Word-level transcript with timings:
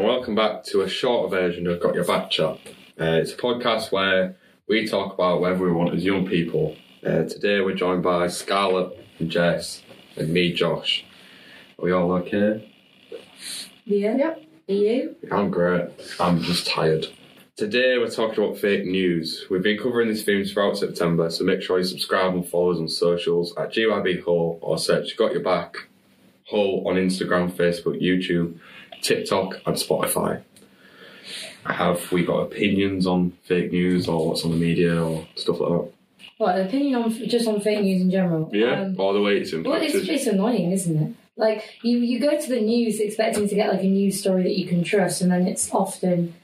and 0.00 0.08
welcome 0.08 0.34
back 0.34 0.64
to 0.64 0.80
a 0.80 0.88
shorter 0.88 1.28
version 1.28 1.66
of 1.66 1.78
Got 1.78 1.94
Your 1.94 2.06
Back 2.06 2.30
Chat. 2.30 2.56
Uh, 2.98 3.20
it's 3.20 3.34
a 3.34 3.36
podcast 3.36 3.92
where 3.92 4.34
we 4.66 4.88
talk 4.88 5.12
about 5.12 5.42
whatever 5.42 5.66
we 5.66 5.72
want 5.72 5.94
as 5.94 6.02
young 6.02 6.26
people. 6.26 6.74
Uh, 7.04 7.24
today 7.24 7.60
we're 7.60 7.74
joined 7.74 8.02
by 8.02 8.26
Scarlett 8.28 8.98
and 9.18 9.30
Jess 9.30 9.82
and 10.16 10.32
me, 10.32 10.54
Josh. 10.54 11.04
Are 11.78 11.84
we 11.84 11.92
all 11.92 12.12
okay? 12.12 12.72
Yeah. 13.84 14.16
Yep. 14.16 14.42
Are 14.70 14.72
you? 14.72 15.16
I'm 15.30 15.50
great. 15.50 15.90
I'm 16.18 16.40
just 16.40 16.66
tired. 16.66 17.08
Today 17.56 17.98
we're 17.98 18.08
talking 18.08 18.42
about 18.42 18.56
fake 18.56 18.86
news. 18.86 19.44
We've 19.50 19.62
been 19.62 19.76
covering 19.76 20.08
this 20.08 20.24
theme 20.24 20.46
throughout 20.46 20.78
September, 20.78 21.28
so 21.28 21.44
make 21.44 21.60
sure 21.60 21.76
you 21.76 21.84
subscribe 21.84 22.32
and 22.32 22.48
follow 22.48 22.72
us 22.72 22.78
on 22.78 22.88
socials 22.88 23.54
at 23.58 23.74
GYB 23.74 24.24
Hull 24.24 24.60
or 24.62 24.78
search 24.78 25.14
Got 25.18 25.32
Your 25.32 25.42
Back 25.42 25.76
Hull 26.48 26.88
on 26.88 26.96
Instagram, 26.96 27.52
Facebook, 27.52 28.00
YouTube, 28.02 28.58
TikTok, 29.02 29.54
and 29.66 29.76
Spotify. 29.76 30.42
Have 31.66 32.10
we 32.10 32.24
got 32.24 32.40
opinions 32.40 33.06
on 33.06 33.32
fake 33.44 33.70
news 33.72 34.08
or 34.08 34.28
what's 34.28 34.44
on 34.44 34.50
the 34.50 34.56
media 34.56 35.02
or 35.02 35.26
stuff 35.36 35.60
like 35.60 35.70
that? 35.70 35.92
What 36.38 36.58
an 36.58 36.66
opinion 36.66 37.02
on 37.02 37.10
just 37.28 37.46
on 37.46 37.60
fake 37.60 37.82
news 37.82 38.00
in 38.00 38.10
general? 38.10 38.48
Yeah, 38.52 38.80
Um, 38.80 38.96
all 38.98 39.12
the 39.12 39.20
way 39.20 39.36
it's 39.38 39.52
well, 39.52 39.74
it's, 39.74 39.94
impacted. 39.94 40.08
it's 40.08 40.26
annoying, 40.26 40.72
isn't 40.72 40.96
it? 41.02 41.14
Like 41.36 41.78
you, 41.82 41.98
you 41.98 42.18
go 42.18 42.38
to 42.40 42.48
the 42.48 42.60
news 42.60 42.98
expecting 42.98 43.46
to 43.48 43.54
get 43.54 43.70
like 43.70 43.82
a 43.82 43.86
news 43.88 44.18
story 44.18 44.42
that 44.44 44.58
you 44.58 44.66
can 44.66 44.82
trust, 44.82 45.20
and 45.20 45.30
then 45.30 45.46
it's 45.46 45.72
often 45.72 46.34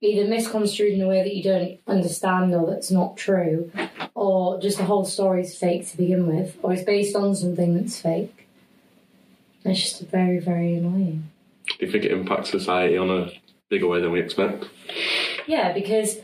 either 0.00 0.28
misconstrued 0.28 0.94
in 0.94 1.02
a 1.02 1.08
way 1.08 1.22
that 1.22 1.34
you 1.34 1.42
don't 1.42 1.78
understand 1.88 2.54
or 2.54 2.66
that's 2.68 2.90
not 2.90 3.16
true, 3.16 3.70
or 4.14 4.60
just 4.60 4.78
the 4.78 4.84
whole 4.84 5.04
story's 5.04 5.56
fake 5.56 5.88
to 5.90 5.96
begin 5.96 6.26
with, 6.26 6.56
or 6.62 6.72
it's 6.72 6.82
based 6.84 7.14
on 7.16 7.34
something 7.34 7.74
that's 7.76 8.00
fake. 8.00 8.48
It's 9.64 9.80
just 9.80 10.00
very, 10.10 10.38
very 10.40 10.74
annoying. 10.74 11.30
Do 11.82 11.86
you 11.86 11.92
think 11.92 12.04
it 12.04 12.12
impacts 12.12 12.48
society 12.48 12.96
on 12.96 13.10
a 13.10 13.32
bigger 13.68 13.88
way 13.88 14.00
than 14.00 14.12
we 14.12 14.20
expect? 14.20 14.66
Yeah, 15.48 15.72
because 15.72 16.18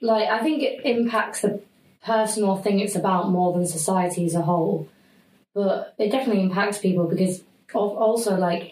like 0.00 0.28
I 0.28 0.40
think 0.40 0.62
it 0.62 0.84
impacts 0.84 1.40
the 1.40 1.60
personal 2.04 2.54
thing 2.58 2.78
it's 2.78 2.94
about 2.94 3.28
more 3.28 3.52
than 3.52 3.66
society 3.66 4.24
as 4.24 4.36
a 4.36 4.42
whole. 4.42 4.88
But 5.52 5.96
it 5.98 6.12
definitely 6.12 6.44
impacts 6.44 6.78
people 6.78 7.08
because 7.08 7.42
also 7.74 8.36
like 8.36 8.70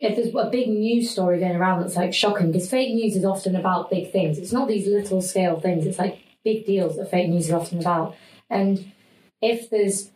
if 0.00 0.16
there's 0.16 0.34
a 0.34 0.50
big 0.50 0.70
news 0.70 1.08
story 1.08 1.38
going 1.38 1.54
around 1.54 1.82
that's 1.82 1.94
like 1.94 2.12
shocking, 2.12 2.50
because 2.50 2.68
fake 2.68 2.92
news 2.92 3.14
is 3.14 3.24
often 3.24 3.54
about 3.54 3.90
big 3.90 4.10
things. 4.10 4.38
It's 4.38 4.52
not 4.52 4.66
these 4.66 4.88
little 4.88 5.22
scale 5.22 5.60
things. 5.60 5.86
It's 5.86 6.00
like 6.00 6.18
big 6.42 6.66
deals 6.66 6.96
that 6.96 7.12
fake 7.12 7.30
news 7.30 7.46
is 7.46 7.52
often 7.52 7.78
about. 7.78 8.16
And 8.48 8.90
if 9.40 9.70
there's 9.70 10.10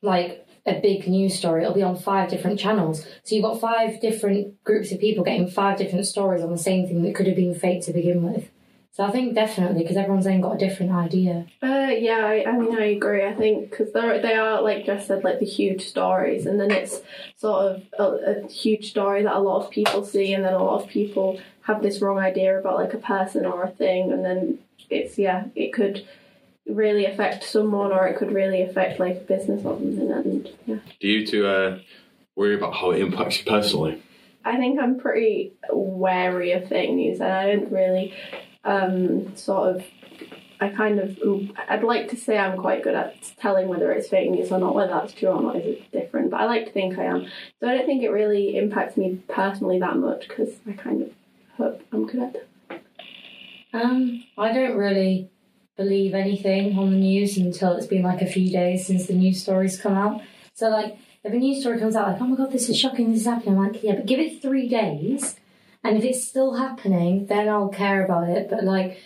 like 0.00 0.45
a 0.66 0.80
big 0.80 1.06
news 1.06 1.38
story, 1.38 1.62
it'll 1.62 1.74
be 1.74 1.82
on 1.82 1.96
five 1.96 2.28
different 2.28 2.58
channels. 2.58 3.06
So 3.22 3.34
you've 3.34 3.44
got 3.44 3.60
five 3.60 4.00
different 4.00 4.62
groups 4.64 4.90
of 4.92 5.00
people 5.00 5.24
getting 5.24 5.48
five 5.48 5.78
different 5.78 6.06
stories 6.06 6.42
on 6.42 6.50
the 6.50 6.58
same 6.58 6.86
thing 6.86 7.02
that 7.02 7.14
could 7.14 7.26
have 7.26 7.36
been 7.36 7.54
fake 7.54 7.84
to 7.84 7.92
begin 7.92 8.22
with. 8.22 8.50
So 8.96 9.04
I 9.04 9.10
think 9.10 9.34
definitely 9.34 9.82
because 9.82 9.98
everyone's 9.98 10.24
then 10.24 10.40
got 10.40 10.54
a 10.54 10.58
different 10.58 10.92
idea. 10.92 11.44
Uh, 11.62 11.90
yeah, 11.98 12.24
I, 12.24 12.44
I 12.48 12.58
mean, 12.58 12.74
I 12.74 12.86
agree. 12.86 13.26
I 13.26 13.34
think 13.34 13.68
because 13.68 13.92
they 13.92 14.34
are 14.34 14.62
like 14.62 14.86
Jess 14.86 15.08
said, 15.08 15.22
like 15.22 15.38
the 15.38 15.44
huge 15.44 15.86
stories, 15.86 16.46
and 16.46 16.58
then 16.58 16.70
it's 16.70 17.02
sort 17.36 17.72
of 17.72 17.82
a, 17.98 18.04
a 18.04 18.48
huge 18.48 18.88
story 18.88 19.22
that 19.22 19.36
a 19.36 19.38
lot 19.38 19.62
of 19.62 19.70
people 19.70 20.02
see, 20.02 20.32
and 20.32 20.42
then 20.42 20.54
a 20.54 20.64
lot 20.64 20.82
of 20.82 20.88
people 20.88 21.38
have 21.64 21.82
this 21.82 22.00
wrong 22.00 22.18
idea 22.18 22.58
about 22.58 22.76
like 22.76 22.94
a 22.94 22.98
person 22.98 23.44
or 23.44 23.64
a 23.64 23.70
thing, 23.70 24.12
and 24.12 24.24
then 24.24 24.60
it's 24.88 25.18
yeah, 25.18 25.44
it 25.54 25.74
could 25.74 26.08
really 26.68 27.06
affect 27.06 27.44
someone, 27.44 27.92
or 27.92 28.06
it 28.06 28.16
could 28.16 28.32
really 28.32 28.62
affect 28.62 28.98
like 28.98 29.16
a 29.16 29.20
business 29.20 29.64
or 29.64 29.78
something, 29.78 30.10
and 30.10 30.50
yeah. 30.66 30.78
Do 31.00 31.08
you 31.08 31.26
two 31.26 31.46
uh, 31.46 31.78
worry 32.34 32.54
about 32.54 32.74
how 32.74 32.90
it 32.90 33.00
impacts 33.00 33.38
you 33.38 33.44
personally? 33.44 34.02
I 34.44 34.56
think 34.56 34.80
I'm 34.80 34.98
pretty 34.98 35.54
wary 35.70 36.52
of 36.52 36.68
fake 36.68 36.90
news, 36.90 37.20
and 37.20 37.32
I 37.32 37.46
don't 37.46 37.72
really 37.72 38.14
um, 38.64 39.36
sort 39.36 39.76
of. 39.76 39.84
I 40.58 40.70
kind 40.70 40.98
of. 40.98 41.18
I'd 41.68 41.84
like 41.84 42.08
to 42.10 42.16
say 42.16 42.38
I'm 42.38 42.56
quite 42.56 42.82
good 42.82 42.94
at 42.94 43.14
telling 43.36 43.68
whether 43.68 43.92
it's 43.92 44.08
fake 44.08 44.30
news 44.30 44.50
or 44.50 44.58
not. 44.58 44.74
Whether 44.74 44.92
that's 44.92 45.12
true 45.12 45.28
or 45.28 45.42
not 45.42 45.56
is 45.56 45.82
different, 45.92 46.30
but 46.30 46.40
I 46.40 46.46
like 46.46 46.66
to 46.66 46.72
think 46.72 46.98
I 46.98 47.04
am. 47.04 47.26
So 47.60 47.68
I 47.68 47.76
don't 47.76 47.86
think 47.86 48.02
it 48.02 48.08
really 48.08 48.56
impacts 48.56 48.96
me 48.96 49.20
personally 49.28 49.80
that 49.80 49.96
much 49.96 50.26
because 50.28 50.54
I 50.66 50.72
kind 50.72 51.02
of 51.02 51.10
hope 51.56 51.82
I'm 51.92 52.06
good 52.06 52.22
at 52.22 52.34
it. 52.36 52.48
Um, 53.74 54.24
I 54.38 54.52
don't 54.52 54.76
really 54.76 55.30
believe 55.76 56.14
anything 56.14 56.78
on 56.78 56.90
the 56.90 56.96
news 56.96 57.36
until 57.36 57.72
it's 57.72 57.86
been 57.86 58.02
like 58.02 58.22
a 58.22 58.26
few 58.26 58.50
days 58.50 58.86
since 58.86 59.06
the 59.06 59.14
news 59.14 59.42
stories 59.42 59.80
come 59.80 59.94
out. 59.94 60.22
So 60.54 60.68
like 60.68 60.96
if 61.22 61.32
a 61.32 61.36
news 61.36 61.60
story 61.60 61.78
comes 61.78 61.96
out 61.96 62.08
like, 62.08 62.20
oh 62.20 62.26
my 62.26 62.36
god, 62.36 62.52
this 62.52 62.68
is 62.68 62.78
shocking, 62.78 63.10
this 63.12 63.20
is 63.20 63.26
happening, 63.26 63.58
I'm 63.58 63.72
like, 63.72 63.82
yeah, 63.82 63.96
but 63.96 64.06
give 64.06 64.20
it 64.20 64.40
three 64.40 64.68
days 64.68 65.36
and 65.84 65.96
if 65.96 66.04
it's 66.04 66.26
still 66.26 66.54
happening, 66.54 67.26
then 67.26 67.48
I'll 67.48 67.68
care 67.68 68.04
about 68.04 68.28
it. 68.28 68.50
But 68.50 68.64
like 68.64 68.98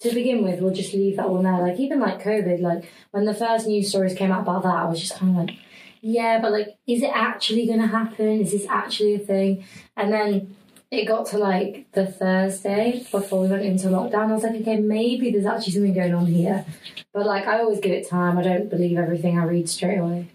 to 0.00 0.14
begin 0.14 0.44
with, 0.44 0.60
we'll 0.60 0.74
just 0.74 0.94
leave 0.94 1.16
that 1.16 1.30
one 1.30 1.42
there. 1.42 1.60
Like 1.60 1.80
even 1.80 1.98
like 1.98 2.22
COVID, 2.22 2.60
like 2.60 2.90
when 3.10 3.24
the 3.24 3.34
first 3.34 3.66
news 3.66 3.88
stories 3.88 4.14
came 4.14 4.30
out 4.30 4.42
about 4.42 4.62
that, 4.62 4.76
I 4.76 4.84
was 4.84 5.00
just 5.00 5.16
kind 5.16 5.30
of 5.36 5.44
like, 5.46 5.56
yeah, 6.00 6.40
but 6.40 6.52
like, 6.52 6.76
is 6.86 7.02
it 7.02 7.10
actually 7.12 7.66
going 7.66 7.80
to 7.80 7.86
happen? 7.88 8.40
Is 8.40 8.52
this 8.52 8.66
actually 8.68 9.16
a 9.16 9.18
thing? 9.18 9.64
And 9.96 10.12
then 10.12 10.56
it 10.90 11.06
got 11.06 11.26
to 11.26 11.38
like 11.38 11.86
the 11.92 12.06
Thursday 12.06 13.04
before 13.10 13.40
we 13.42 13.48
went 13.48 13.62
into 13.62 13.88
lockdown. 13.88 14.30
I 14.30 14.32
was 14.32 14.42
like, 14.42 14.60
okay, 14.62 14.76
maybe 14.76 15.30
there's 15.30 15.44
actually 15.44 15.74
something 15.74 15.92
going 15.92 16.14
on 16.14 16.26
here. 16.26 16.64
But 17.12 17.26
like, 17.26 17.46
I 17.46 17.58
always 17.60 17.80
give 17.80 17.92
it 17.92 18.08
time. 18.08 18.38
I 18.38 18.42
don't 18.42 18.70
believe 18.70 18.96
everything 18.96 19.38
I 19.38 19.44
read 19.44 19.68
straight 19.68 19.98
away. 19.98 20.28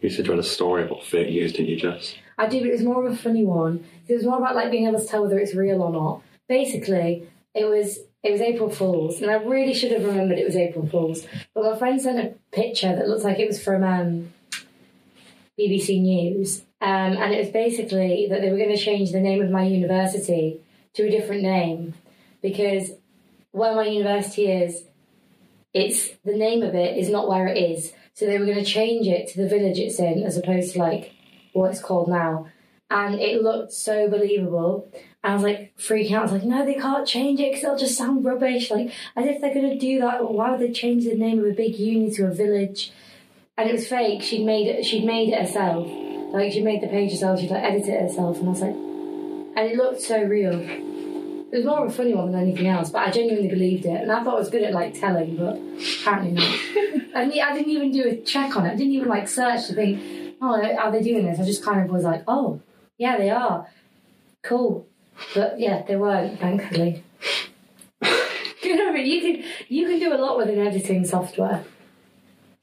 You 0.00 0.10
said 0.10 0.26
you 0.26 0.32
had 0.32 0.40
a 0.40 0.42
story 0.42 0.84
about 0.84 1.04
fake 1.04 1.28
news, 1.28 1.52
didn't 1.52 1.68
you, 1.68 1.76
Jess? 1.76 2.14
I 2.38 2.46
do, 2.46 2.60
but 2.60 2.68
it 2.68 2.72
was 2.72 2.82
more 2.82 3.06
of 3.06 3.12
a 3.12 3.16
funny 3.16 3.44
one. 3.44 3.84
It 4.08 4.14
was 4.14 4.24
more 4.24 4.38
about 4.38 4.54
like 4.54 4.70
being 4.70 4.86
able 4.86 5.00
to 5.00 5.06
tell 5.06 5.22
whether 5.22 5.38
it's 5.38 5.54
real 5.54 5.82
or 5.82 5.92
not. 5.92 6.22
Basically, 6.48 7.28
it 7.54 7.64
was 7.64 7.98
it 8.22 8.32
was 8.32 8.40
April 8.40 8.70
Fool's, 8.70 9.20
and 9.20 9.30
I 9.30 9.34
really 9.34 9.74
should 9.74 9.92
have 9.92 10.04
remembered 10.04 10.38
it 10.38 10.46
was 10.46 10.56
April 10.56 10.86
Fool's. 10.86 11.26
But 11.54 11.64
my 11.64 11.78
friend 11.78 12.00
sent 12.00 12.18
a 12.18 12.34
picture 12.52 12.94
that 12.94 13.08
looked 13.08 13.24
like 13.24 13.38
it 13.38 13.46
was 13.46 13.62
from 13.62 13.84
um, 13.84 14.32
BBC 15.58 16.00
News, 16.00 16.64
um, 16.84 17.16
and 17.16 17.32
it 17.32 17.38
was 17.38 17.48
basically 17.48 18.26
that 18.28 18.42
they 18.42 18.50
were 18.50 18.58
going 18.58 18.68
to 18.68 18.76
change 18.76 19.10
the 19.10 19.18
name 19.18 19.40
of 19.40 19.50
my 19.50 19.64
university 19.64 20.60
to 20.92 21.04
a 21.04 21.10
different 21.10 21.42
name 21.42 21.94
because 22.42 22.90
where 23.52 23.74
my 23.74 23.86
university 23.86 24.52
is, 24.52 24.84
it's 25.72 26.10
the 26.26 26.36
name 26.36 26.62
of 26.62 26.74
it 26.74 26.98
is 26.98 27.08
not 27.08 27.26
where 27.26 27.46
it 27.46 27.56
is. 27.56 27.94
So 28.12 28.26
they 28.26 28.38
were 28.38 28.44
going 28.44 28.62
to 28.62 28.70
change 28.70 29.06
it 29.06 29.28
to 29.28 29.38
the 29.40 29.48
village 29.48 29.78
it's 29.78 29.98
in, 29.98 30.24
as 30.24 30.36
opposed 30.36 30.74
to 30.74 30.78
like 30.78 31.14
what 31.54 31.70
it's 31.70 31.80
called 31.80 32.08
now. 32.08 32.48
And 32.90 33.14
it 33.14 33.40
looked 33.40 33.72
so 33.72 34.06
believable. 34.10 34.86
I 35.22 35.32
was 35.32 35.42
like 35.42 35.74
freaking 35.78 36.12
out. 36.12 36.18
I 36.18 36.22
was 36.24 36.32
like, 36.32 36.44
no, 36.44 36.66
they 36.66 36.74
can't 36.74 37.08
change 37.08 37.40
it 37.40 37.52
because 37.52 37.64
it'll 37.64 37.78
just 37.78 37.96
sound 37.96 38.26
rubbish. 38.26 38.70
Like, 38.70 38.92
as 39.16 39.24
if 39.24 39.40
they're 39.40 39.54
going 39.54 39.70
to 39.70 39.78
do 39.78 40.00
that. 40.00 40.30
Why 40.30 40.50
would 40.50 40.60
they 40.60 40.70
change 40.70 41.04
the 41.04 41.14
name 41.14 41.38
of 41.38 41.46
a 41.46 41.52
big 41.52 41.78
uni 41.78 42.10
to 42.10 42.26
a 42.26 42.30
village? 42.30 42.92
And 43.56 43.70
it 43.70 43.72
was 43.72 43.88
fake. 43.88 44.20
She'd 44.20 44.44
made 44.44 44.66
it. 44.66 44.84
She'd 44.84 45.06
made 45.06 45.30
it 45.30 45.40
herself. 45.40 46.03
Like 46.34 46.52
she 46.52 46.62
made 46.62 46.82
the 46.82 46.88
page 46.88 47.12
herself. 47.12 47.38
She'd 47.38 47.52
like 47.52 47.62
edited 47.62 47.94
it 47.94 48.02
herself. 48.02 48.38
And 48.38 48.48
I 48.48 48.50
was 48.50 48.60
like, 48.60 48.74
and 48.74 49.70
it 49.70 49.76
looked 49.76 50.00
so 50.00 50.20
real. 50.20 50.52
It 50.60 51.58
was 51.58 51.64
more 51.64 51.86
of 51.86 51.92
a 51.92 51.94
funny 51.94 52.12
one 52.12 52.32
than 52.32 52.40
anything 52.40 52.66
else, 52.66 52.90
but 52.90 53.06
I 53.06 53.12
genuinely 53.12 53.48
believed 53.48 53.86
it, 53.86 54.02
and 54.02 54.10
I 54.10 54.24
thought 54.24 54.34
I 54.34 54.38
was 54.40 54.50
good 54.50 54.64
at 54.64 54.72
like 54.72 54.98
telling, 54.98 55.36
but 55.36 55.60
apparently 56.00 56.32
not. 56.32 56.58
and 57.14 57.32
I 57.32 57.54
didn't 57.54 57.70
even 57.70 57.92
do 57.92 58.08
a 58.08 58.16
check 58.16 58.56
on 58.56 58.66
it. 58.66 58.72
I 58.72 58.74
didn't 58.74 58.94
even 58.94 59.08
like 59.08 59.28
search 59.28 59.68
to 59.68 59.74
think, 59.74 60.36
oh, 60.42 60.60
are 60.60 60.90
they 60.90 61.00
doing 61.00 61.24
this? 61.24 61.38
I 61.38 61.44
just 61.44 61.64
kind 61.64 61.80
of 61.80 61.88
was 61.88 62.02
like, 62.02 62.24
oh, 62.26 62.60
yeah, 62.98 63.16
they 63.16 63.30
are. 63.30 63.68
Cool. 64.42 64.88
But 65.36 65.60
yeah, 65.60 65.82
they 65.86 65.94
weren't, 65.94 66.40
thankfully. 66.40 67.04
you 68.62 68.76
know, 68.76 68.90
but 68.90 69.06
you 69.06 69.20
can 69.20 69.44
you 69.68 69.86
can 69.86 70.00
do 70.00 70.12
a 70.12 70.18
lot 70.18 70.36
with 70.36 70.48
an 70.48 70.58
editing 70.58 71.04
software. 71.04 71.64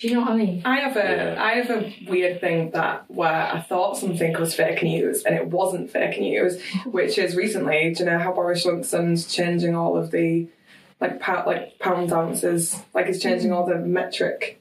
Do 0.01 0.07
you 0.07 0.15
know 0.15 0.21
what 0.21 0.31
I 0.31 0.36
mean? 0.36 0.62
I 0.65 0.80
have 0.80 0.98
a 0.98 1.00
Yeah. 1.00 1.44
I 1.44 1.51
have 1.62 1.69
a 1.69 1.94
weird 2.09 2.42
thing 2.42 2.71
that 2.71 3.06
where 3.07 3.53
I 3.53 3.59
thought 3.62 3.98
something 3.98 4.33
was 4.39 4.56
fake 4.56 4.81
news 4.81 5.24
and 5.24 5.36
it 5.36 5.48
wasn't 5.48 5.92
fake 5.92 6.19
news, 6.19 6.59
which 6.86 7.19
is 7.19 7.36
recently. 7.36 7.94
Do 7.94 8.03
you 8.03 8.09
know 8.09 8.18
how 8.18 8.33
Boris 8.33 8.63
Johnson's 8.63 9.31
changing 9.31 9.75
all 9.75 9.95
of 9.95 10.09
the 10.09 10.48
like 11.00 11.19
pound 11.19 11.45
like 11.45 11.77
pound 11.77 12.12
ounces, 12.12 12.81
like 12.95 13.06
he's 13.06 13.21
changing 13.21 13.51
all 13.51 13.68
the 13.68 13.75
metric 13.75 14.59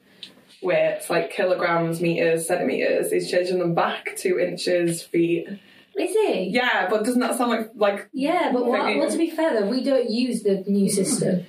weights, 0.62 1.08
like 1.08 1.30
kilograms, 1.30 2.02
meters, 2.02 2.46
centimeters. 2.46 3.10
He's 3.10 3.30
changing 3.30 3.60
them 3.60 3.74
back 3.74 4.16
to 4.18 4.38
inches, 4.38 5.02
feet. 5.02 5.48
Is 5.98 6.12
he? 6.12 6.50
Yeah, 6.50 6.86
but 6.90 7.04
doesn't 7.04 7.20
that 7.20 7.38
sound 7.38 7.50
like 7.50 7.70
like 7.76 8.10
Yeah, 8.12 8.50
but 8.52 8.66
what, 8.66 8.82
Fake 8.82 9.00
well, 9.00 9.10
to 9.10 9.18
be 9.18 9.30
fair 9.30 9.58
though, 9.58 9.70
we 9.70 9.82
don't 9.82 10.10
use 10.10 10.42
the 10.42 10.64
new 10.66 10.90
system. 10.90 11.46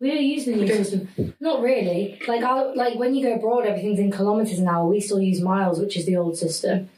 We 0.00 0.10
don't 0.10 0.24
use 0.24 0.46
the 0.46 0.56
new 0.56 0.66
system. 0.66 1.34
Not 1.40 1.60
really. 1.60 2.18
Like, 2.26 2.42
I, 2.42 2.72
like 2.72 2.98
when 2.98 3.14
you 3.14 3.22
go 3.22 3.34
abroad, 3.34 3.66
everything's 3.66 3.98
in 3.98 4.10
kilometers 4.10 4.58
an 4.58 4.66
hour. 4.66 4.88
We 4.88 5.00
still 5.00 5.20
use 5.20 5.40
miles, 5.42 5.78
which 5.78 5.96
is 5.96 6.06
the 6.06 6.16
old 6.16 6.38
system. 6.38 6.88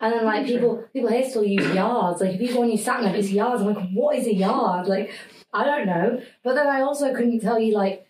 And 0.00 0.12
then 0.12 0.24
like 0.24 0.44
people, 0.44 0.84
people 0.92 1.08
here 1.08 1.28
still 1.28 1.44
use 1.44 1.74
yards. 1.74 2.20
Like 2.20 2.34
if 2.34 2.40
you 2.40 2.52
go 2.52 2.62
on 2.62 2.68
your 2.68 2.76
sat 2.76 3.02
nav, 3.02 3.14
it's 3.14 3.30
yards. 3.30 3.62
I'm 3.62 3.74
like, 3.74 3.90
what 3.92 4.16
is 4.16 4.26
a 4.26 4.34
yard? 4.34 4.86
Like, 4.86 5.10
I 5.54 5.64
don't 5.64 5.86
know. 5.86 6.20
But 6.42 6.54
then 6.56 6.66
I 6.66 6.82
also 6.82 7.14
couldn't 7.14 7.40
tell 7.40 7.58
you 7.58 7.74
like 7.74 8.06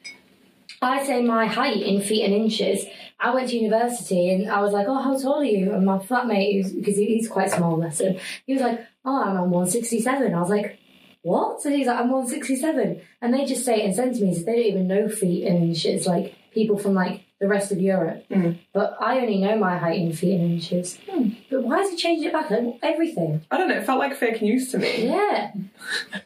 I 0.83 1.05
say 1.05 1.23
my 1.23 1.47
height 1.47 1.83
in 1.83 2.01
feet 2.01 2.25
and 2.25 2.35
inches. 2.35 2.85
I 3.21 3.33
went 3.33 3.49
to 3.51 3.57
university 3.57 4.31
and 4.31 4.51
I 4.51 4.61
was 4.61 4.73
like, 4.73 4.87
"Oh, 4.87 5.01
how 5.01 5.19
tall 5.19 5.41
are 5.41 5.45
you?" 5.45 5.73
And 5.73 5.87
my 5.87 5.99
flatmate, 5.99 6.75
because 6.75 6.97
he's 6.97 7.29
quite 7.29 7.51
small, 7.51 7.79
lesson, 7.79 8.19
he 8.47 8.53
was 8.53 8.63
like, 8.63 8.81
"Oh, 9.05 9.23
I'm 9.23 9.37
on 9.37 9.51
167." 9.51 10.35
I 10.35 10.41
was 10.41 10.51
like, 10.51 10.79
"What?" 11.25 11.61
So 11.61 11.71
he's 11.71 11.89
like, 11.89 11.99
"I'm 11.99 12.11
167," 12.11 13.01
and 13.21 13.35
they 13.35 13.45
just 13.45 13.65
say 13.65 13.83
it 13.83 13.87
in 13.87 13.95
centimeters. 13.95 14.45
They 14.45 14.53
don't 14.53 14.65
even 14.65 14.87
know 14.87 15.09
feet 15.09 15.47
and 15.47 15.65
inches. 15.65 16.07
Like 16.07 16.35
people 16.53 16.79
from 16.79 16.95
like 16.95 17.23
the 17.41 17.49
rest 17.49 17.73
of 17.73 17.81
Europe. 17.81 18.25
Mm. 18.31 18.59
But 18.73 18.97
I 19.01 19.19
only 19.19 19.39
know 19.39 19.57
my 19.59 19.77
height 19.77 20.01
in 20.01 20.13
feet 20.13 20.41
and 20.41 20.53
inches. 20.53 20.99
Hmm. 21.11 21.31
But 21.51 21.65
why 21.65 21.79
has 21.79 21.91
he 21.91 21.97
changed 21.97 22.25
it 22.25 22.33
back? 22.33 22.51
Like, 22.51 22.79
everything. 22.83 23.45
I 23.51 23.59
don't 23.59 23.69
know. 23.69 23.77
It 23.77 23.85
felt 23.85 23.99
like 23.99 24.17
fake 24.17 24.41
news 24.41 24.71
to 24.71 24.79
me. 24.79 25.07
Yeah. 25.07 25.53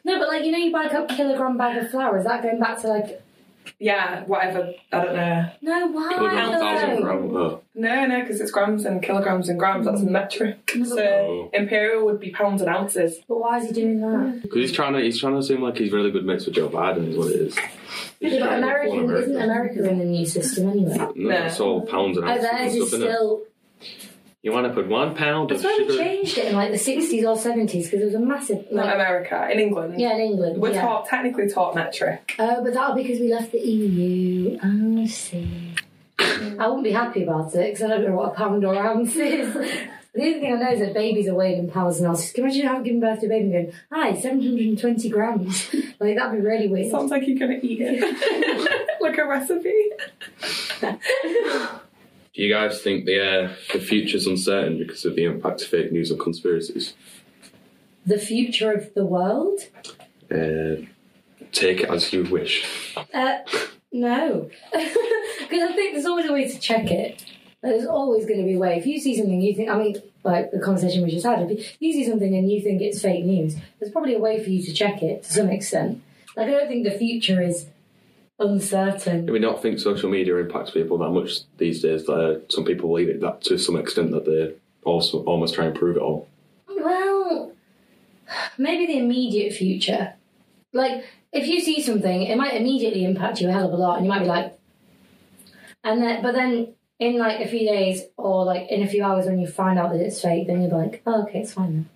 No, 0.05 0.17
but 0.19 0.29
like 0.29 0.45
you 0.45 0.51
know, 0.51 0.57
you 0.57 0.71
buy 0.71 0.85
a 0.85 1.07
kilogram 1.07 1.57
bag 1.57 1.83
of 1.83 1.91
flour. 1.91 2.17
Is 2.17 2.25
that 2.25 2.41
going 2.41 2.59
back 2.59 2.79
to 2.81 2.87
like? 2.87 3.21
Yeah, 3.81 4.25
whatever. 4.25 4.73
I 4.91 5.05
don't 5.05 5.15
know. 5.15 5.49
No, 5.61 5.87
why? 5.87 6.13
Kilogram, 6.13 6.51
though? 6.51 6.59
thousand 6.59 7.01
gram. 7.01 7.35
Oh. 7.37 7.61
No, 7.75 8.05
no, 8.07 8.19
because 8.21 8.41
it's 8.41 8.51
grams 8.51 8.83
and 8.85 9.01
kilograms 9.01 9.47
and 9.47 9.57
grams. 9.57 9.85
That's 9.85 10.01
metric. 10.01 10.69
So 10.85 10.99
Oh. 10.99 11.49
imperial 11.53 12.03
would 12.05 12.19
be 12.19 12.29
pounds 12.31 12.61
and 12.61 12.69
ounces. 12.69 13.19
But 13.27 13.37
why 13.39 13.59
is 13.59 13.67
he 13.67 13.71
doing 13.73 14.01
that? 14.01 14.41
Because 14.41 14.57
he's 14.57 14.71
trying 14.73 14.93
to 14.93 14.99
he's 14.99 15.19
trying 15.19 15.35
to 15.35 15.43
seem 15.43 15.61
like 15.61 15.77
he's 15.77 15.93
really 15.93 16.11
good 16.11 16.25
mates 16.25 16.45
with 16.45 16.55
Joe 16.55 16.67
Biden 16.67 17.09
is 17.11 17.17
what 17.17 17.27
it 17.31 17.35
is. 17.37 17.55
Yeah, 18.19 18.29
but 18.31 18.39
trying 18.39 18.63
American 18.63 19.07
fool 19.07 19.15
isn't 19.15 19.41
America 19.41 19.89
in 19.89 19.97
the 19.99 20.05
new 20.05 20.25
system 20.25 20.69
anyway? 20.69 20.97
No, 21.15 21.29
it's 21.45 21.59
all 21.61 21.81
pounds 21.85 22.17
and 22.17 22.27
Oh, 22.27 22.31
ounces 22.31 22.43
theirs 22.49 22.73
and 22.73 22.81
is 22.83 22.87
stuff, 22.89 22.99
innit? 23.01 23.39
Still. 24.39 24.51
You 24.51 24.51
want 24.53 24.67
to 24.67 24.73
put 24.73 24.89
one 24.89 25.15
pound 25.15 25.51
of 25.51 25.61
That's 25.61 25.63
why 25.63 25.85
we 25.85 25.91
sugar? 25.91 26.03
changed 26.03 26.37
it 26.37 26.45
in 26.45 26.55
like 26.55 26.71
the 26.71 26.77
sixties 26.77 27.25
or 27.25 27.37
seventies 27.37 27.85
because 27.85 28.01
it 28.01 28.05
was 28.05 28.15
a 28.15 28.19
massive. 28.19 28.71
Not 28.71 28.93
America, 28.93 29.49
in 29.51 29.59
England. 29.59 29.99
yeah, 29.99 30.13
in 30.15 30.21
England. 30.21 30.61
We're 30.61 30.71
yeah. 30.71 30.81
taught, 30.81 31.07
technically 31.07 31.49
taught 31.49 31.75
metric. 31.75 32.35
Oh, 32.39 32.63
but 32.63 32.73
that'll 32.73 32.95
be 32.95 33.03
because 33.03 33.19
we 33.19 33.33
left 33.33 33.51
the 33.51 33.59
EU. 33.59 34.57
Oh, 34.63 35.01
I 35.01 35.05
see. 35.05 35.73
I 36.19 36.67
wouldn't 36.67 36.83
be 36.83 36.91
happy 36.91 37.23
about 37.23 37.53
it 37.55 37.73
because 37.73 37.83
I 37.83 37.87
don't 37.87 38.03
know 38.03 38.15
what 38.15 38.33
a 38.33 38.35
pound 38.35 38.65
or 38.65 38.75
ounce 38.75 39.15
is. 39.15 39.55
The 40.11 40.21
only 40.23 40.39
thing 40.39 40.53
I 40.53 40.57
know 40.57 40.71
is 40.71 40.79
that 40.79 40.95
babies 40.95 41.27
are 41.27 41.35
weighed 41.35 41.59
in 41.59 41.69
pounds 41.69 41.99
and 41.99 42.07
ounces. 42.07 42.31
Can 42.31 42.43
you 42.43 42.49
imagine 42.49 42.67
having 42.67 42.83
given 42.83 42.99
birth 42.99 43.19
to 43.19 43.27
a 43.27 43.29
baby 43.29 43.43
and 43.43 43.51
going, 43.53 43.73
hi, 43.91 44.19
720 44.19 45.09
grams? 45.09 45.69
Like, 45.99 46.15
that'd 46.15 46.31
be 46.31 46.39
really 46.39 46.67
weird. 46.69 46.89
Sounds 46.89 47.11
like 47.11 47.27
you're 47.27 47.37
gonna 47.37 47.59
eat 47.61 47.79
it. 47.81 48.97
like 49.01 49.17
a 49.17 49.27
recipe. 49.27 49.91
Do 52.33 52.43
you 52.43 52.53
guys 52.53 52.81
think 52.81 53.05
the 53.05 53.19
uh, 53.19 53.53
the 53.73 53.79
future's 53.79 54.27
uncertain 54.27 54.77
because 54.77 55.03
of 55.05 55.15
the 55.15 55.25
impact 55.25 55.61
of 55.61 55.67
fake 55.67 55.91
news 55.91 56.11
and 56.11 56.19
conspiracies? 56.19 56.93
The 58.05 58.19
future 58.19 58.71
of 58.71 58.93
the 58.93 59.05
world? 59.05 59.61
Uh, 60.31 60.85
take 61.51 61.81
it 61.81 61.89
as 61.89 62.13
you 62.13 62.23
wish. 62.23 62.95
Uh, 63.13 63.39
no. 63.91 64.49
Because 65.49 65.71
I 65.71 65.73
think 65.73 65.93
there's 65.93 66.05
always 66.05 66.29
a 66.29 66.33
way 66.33 66.47
to 66.47 66.59
check 66.59 66.91
it. 66.91 67.25
There's 67.63 67.85
always 67.85 68.25
going 68.27 68.39
to 68.39 68.45
be 68.45 68.53
a 68.53 68.59
way. 68.59 68.77
If 68.77 68.85
you 68.85 68.99
see 68.99 69.17
something 69.17 69.41
you 69.41 69.55
think, 69.55 69.67
I 69.67 69.77
mean, 69.77 69.95
like 70.23 70.51
the 70.51 70.59
conversation 70.59 71.01
we 71.03 71.09
just 71.09 71.25
had, 71.25 71.49
if 71.49 71.75
you 71.79 71.91
see 71.91 72.07
something 72.07 72.35
and 72.35 72.51
you 72.51 72.61
think 72.61 72.83
it's 72.83 73.01
fake 73.01 73.25
news, 73.25 73.55
there's 73.79 73.91
probably 73.91 74.13
a 74.13 74.19
way 74.19 74.43
for 74.43 74.49
you 74.51 74.61
to 74.63 74.73
check 74.73 75.01
it 75.01 75.23
to 75.23 75.33
some 75.33 75.49
extent. 75.49 76.03
Like, 76.37 76.47
I 76.47 76.51
don't 76.51 76.67
think 76.67 76.83
the 76.83 76.91
future 76.91 77.41
is 77.41 77.65
uncertain. 78.39 79.25
Do 79.25 79.33
we 79.33 79.39
not 79.39 79.61
think 79.61 79.79
social 79.79 80.09
media 80.09 80.35
impacts 80.37 80.71
people 80.71 80.97
that 80.99 81.09
much 81.09 81.39
these 81.57 81.81
days? 81.81 82.05
That 82.05 82.13
uh, 82.13 82.39
some 82.49 82.65
people 82.65 82.89
believe 82.89 83.09
it 83.09 83.21
that 83.21 83.41
to 83.43 83.57
some 83.57 83.75
extent 83.75 84.11
that 84.11 84.25
they 84.25 84.53
also 84.83 85.23
almost 85.23 85.55
try 85.55 85.65
and 85.65 85.75
prove 85.75 85.97
it 85.97 86.01
all. 86.01 86.27
Well, 86.67 87.51
maybe 88.57 88.85
the 88.85 88.99
immediate 88.99 89.53
future. 89.53 90.13
Like, 90.71 91.03
if 91.31 91.47
you 91.47 91.61
see 91.61 91.81
something, 91.81 92.23
it 92.23 92.37
might 92.37 92.53
immediately 92.53 93.03
impact 93.03 93.41
you 93.41 93.49
a 93.49 93.51
hell 93.51 93.67
of 93.67 93.73
a 93.73 93.77
lot, 93.77 93.97
and 93.97 94.05
you 94.05 94.09
might 94.09 94.19
be 94.19 94.25
like, 94.25 94.57
and 95.83 96.01
then, 96.01 96.21
but 96.21 96.33
then 96.33 96.73
in 96.99 97.17
like 97.17 97.39
a 97.39 97.47
few 97.47 97.67
days 97.67 98.03
or 98.17 98.43
like 98.43 98.69
in 98.69 98.83
a 98.83 98.87
few 98.87 99.03
hours 99.03 99.25
when 99.25 99.39
you 99.39 99.47
find 99.47 99.79
out 99.79 99.91
that 99.91 100.01
it's 100.01 100.21
fake, 100.21 100.47
then 100.47 100.61
you're 100.61 100.71
like, 100.71 101.01
oh, 101.05 101.23
okay, 101.23 101.39
it's 101.39 101.53
fine 101.53 101.73
then. 101.73 101.89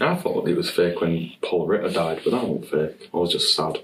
I 0.00 0.14
thought 0.14 0.48
it 0.48 0.56
was 0.56 0.70
fake 0.70 1.00
when 1.00 1.32
Paul 1.42 1.66
Ritter 1.66 1.90
died, 1.90 2.20
but 2.22 2.30
that 2.30 2.46
wasn't 2.46 2.68
fake. 2.68 3.10
I 3.12 3.16
was 3.16 3.32
just 3.32 3.54
sad. 3.54 3.78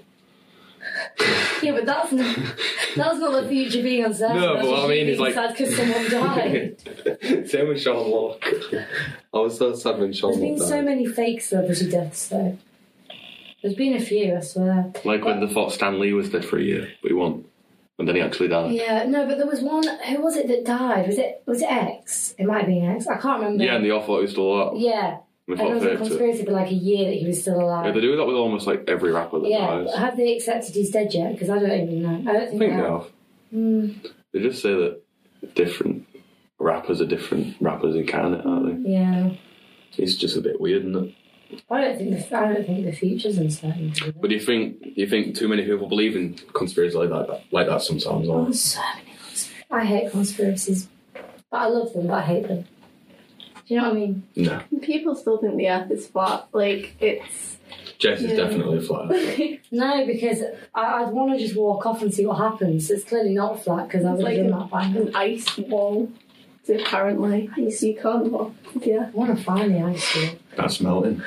Yeah, 1.63 1.71
but 1.71 1.85
that's 1.87 2.11
not, 2.11 2.35
that's 2.95 3.17
not 3.19 3.41
the 3.41 3.49
future 3.49 3.81
being 3.81 4.05
uncertain. 4.05 4.37
No, 4.37 4.53
that's 4.55 4.67
but 4.67 4.85
I 4.85 4.87
mean, 4.87 5.07
it's 5.07 5.19
like- 5.19 5.33
sad 5.33 5.57
because 5.57 5.75
someone 5.75 6.09
died. 6.11 7.47
Same 7.49 7.67
with 7.69 7.81
Sean 7.81 8.09
Lock. 8.11 8.43
I 9.33 9.37
was 9.39 9.57
so 9.57 9.73
sad 9.73 9.99
when 9.99 10.13
Sean 10.13 10.31
There's 10.31 10.41
been 10.41 10.57
Lock 10.59 10.67
so 10.69 10.75
died. 10.75 10.85
many 10.85 11.05
fake 11.07 11.41
celebrity 11.41 11.89
deaths 11.89 12.27
though. 12.29 12.57
There's 13.63 13.73
been 13.73 13.95
a 13.95 13.99
few, 13.99 14.35
I 14.37 14.41
swear. 14.41 14.91
Like 15.03 15.25
when 15.25 15.39
they 15.45 15.51
thought 15.51 15.71
Stan 15.73 15.99
Lee 15.99 16.13
was 16.13 16.29
dead 16.29 16.45
for 16.45 16.57
a 16.59 16.63
year, 16.63 16.89
but 17.01 17.09
he 17.09 17.15
won, 17.15 17.43
and 17.97 18.07
then 18.07 18.15
he 18.15 18.21
actually 18.21 18.49
died. 18.49 18.71
Yeah, 18.73 19.05
no, 19.07 19.25
but 19.25 19.39
there 19.39 19.47
was 19.47 19.61
one. 19.61 19.83
Who 20.05 20.21
was 20.21 20.35
it 20.37 20.47
that 20.47 20.63
died? 20.63 21.07
Was 21.07 21.17
it 21.17 21.41
was 21.47 21.61
it 21.63 21.71
X? 21.71 22.35
It 22.37 22.45
might 22.45 22.67
be 22.67 22.79
X. 22.81 23.07
I 23.07 23.17
can't 23.17 23.41
remember. 23.41 23.63
Yeah, 23.63 23.75
and 23.77 23.83
they 23.83 23.89
all 23.89 24.03
thought 24.05 24.17
he 24.17 24.21
was 24.21 24.31
still 24.31 24.53
alive. 24.53 24.73
Yeah, 24.79 25.17
And 25.47 25.57
there 25.59 25.65
thought 25.67 25.73
was 25.75 25.83
a 25.83 25.95
conspiracy 25.97 26.45
for 26.45 26.51
like 26.51 26.69
a 26.71 26.73
year 26.75 27.05
that 27.05 27.15
he 27.17 27.25
was 27.27 27.41
still 27.41 27.57
Yeah, 27.57 27.63
alive. 27.65 27.93
they 27.93 28.01
do 28.01 28.15
that 28.17 28.25
with 28.25 28.35
almost 28.35 28.67
like 28.67 28.83
every 28.87 29.11
rapper 29.11 29.39
that 29.39 29.49
Yeah, 29.49 29.65
dies. 29.65 29.85
but 29.91 29.97
have 29.99 30.17
they 30.17 30.35
accepted 30.35 30.75
he's 30.75 30.91
dead 30.91 31.13
yet? 31.13 31.31
Because 31.33 31.49
I 31.49 31.59
don't 31.59 31.71
even 31.71 32.01
know. 32.01 32.29
I 32.29 32.33
don't 32.33 32.35
I 32.35 32.45
think, 32.47 32.49
think 32.49 32.59
they 32.59 32.67
they 32.67 32.73
have. 32.73 32.91
have. 32.91 33.07
Hmm, 33.51 33.87
They 34.33 34.39
just 34.41 34.61
say 34.61 34.73
that 34.73 35.01
different 35.55 36.05
rappers 36.59 36.99
are 37.01 37.05
different 37.05 37.55
rappers 37.61 37.95
incarnate, 37.95 38.45
aren't 38.45 38.83
they? 38.83 38.89
yeah, 38.91 39.29
It's 39.97 40.15
just 40.15 40.35
a 40.37 40.41
bit 40.41 40.59
weird, 40.59 40.83
isn't 40.85 40.95
it? 41.07 41.15
I 41.71 41.79
don't 41.79 41.97
think 41.97 42.09
the 42.29 42.37
I 42.37 42.53
don't 42.53 42.65
think 42.65 42.83
the 42.85 42.91
future's 42.91 43.37
uncertain. 43.37 43.93
But 44.19 44.29
do 44.29 44.35
you 44.35 44.41
think 44.41 44.81
do 44.83 44.91
you 44.95 45.07
think 45.07 45.37
too 45.37 45.47
many 45.47 45.63
people 45.63 45.87
believe 45.87 46.17
in 46.17 46.33
conspiracies 46.53 46.93
like 46.95 47.07
that 47.07 47.43
like 47.53 47.67
that 47.67 47.81
sometimes? 47.81 48.27
Or? 48.27 48.41
honest. 48.41 48.65
so 48.73 48.81
many 48.81 49.05
conspiracies. 49.17 49.51
I 49.71 49.85
hate 49.85 50.11
conspiracies, 50.11 50.89
but 51.49 51.57
I 51.57 51.67
love 51.67 51.93
them. 51.93 52.07
But 52.07 52.15
I 52.15 52.21
hate 52.23 52.47
them. 52.49 52.65
Do 53.67 53.73
you 53.73 53.81
know 53.81 53.89
what 53.89 53.97
I 53.97 53.99
mean? 53.99 54.23
No. 54.35 54.61
People 54.81 55.15
still 55.15 55.37
think 55.39 55.57
the 55.57 55.69
Earth 55.69 55.91
is 55.91 56.07
flat. 56.07 56.47
Like 56.53 56.95
it's. 57.01 57.57
Jess 57.99 58.21
is 58.21 58.31
Yeah. 58.31 58.37
definitely 58.37 58.77
a 58.77 58.81
flat. 58.81 59.59
No, 59.71 60.05
because 60.05 60.41
I, 60.73 61.03
I'd 61.03 61.11
want 61.11 61.33
to 61.33 61.37
just 61.45 61.57
walk 61.57 61.85
off 61.85 62.01
and 62.01 62.13
see 62.13 62.25
what 62.25 62.37
happens. 62.37 62.89
It's 62.89 63.03
clearly 63.03 63.33
not 63.33 63.61
flat 63.63 63.87
because 63.89 64.05
I 64.05 64.11
would 64.13 64.19
have 64.21 64.25
like 64.33 64.37
done 64.37 64.51
that 64.51 64.69
by 64.69 64.83
an 64.85 65.13
ice 65.15 65.57
wall. 65.57 66.09
Apparently, 66.69 67.49
you 67.57 67.97
can't 68.01 68.31
walk. 68.31 68.53
Yeah. 68.81 69.07
I 69.07 69.09
want 69.11 69.37
to 69.37 69.43
find 69.43 69.73
the 69.75 69.81
ice 69.81 70.15
wall. 70.15 70.29
That's 70.55 70.79
melting. 70.79 71.21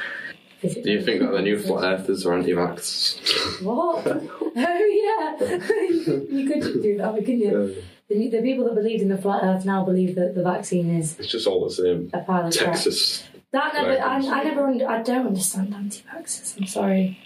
Do 0.63 0.69
you 0.91 1.03
think 1.03 1.21
that 1.21 1.31
the 1.33 1.41
new 1.43 1.59
flat 1.59 1.85
earthers 2.01 2.25
are 2.27 2.35
anti-vax? 2.35 3.63
What? 3.63 4.07
oh 4.07 4.55
yeah, 4.57 5.47
you 6.31 6.51
could 6.51 6.83
do 6.83 6.97
that, 6.99 7.15
couldn't 7.17 7.41
you? 7.41 7.83
The, 8.11 8.29
the 8.29 8.43
people 8.43 8.65
that 8.65 8.75
believed 8.75 9.03
in 9.03 9.09
the 9.09 9.17
flat 9.17 9.43
Earth 9.45 9.65
now 9.65 9.85
believe 9.85 10.17
that 10.17 10.35
the 10.35 10.43
vaccine 10.43 10.91
is 10.97 11.17
It's 11.19 11.29
just 11.31 11.47
all 11.47 11.65
the 11.65 11.71
same. 11.71 12.11
a 12.13 12.19
pile 12.21 12.47
of 12.49 12.57
crap. 12.57 12.73
Texas. 12.73 13.25
That 13.53 13.73
never, 13.75 13.93
I, 14.03 14.17
I 14.17 14.43
never, 14.45 14.67
under, 14.67 14.89
I 14.89 15.03
don't 15.03 15.27
understand 15.29 15.73
anti-vaxxers. 15.75 16.59
I'm 16.59 16.67
sorry. 16.67 17.19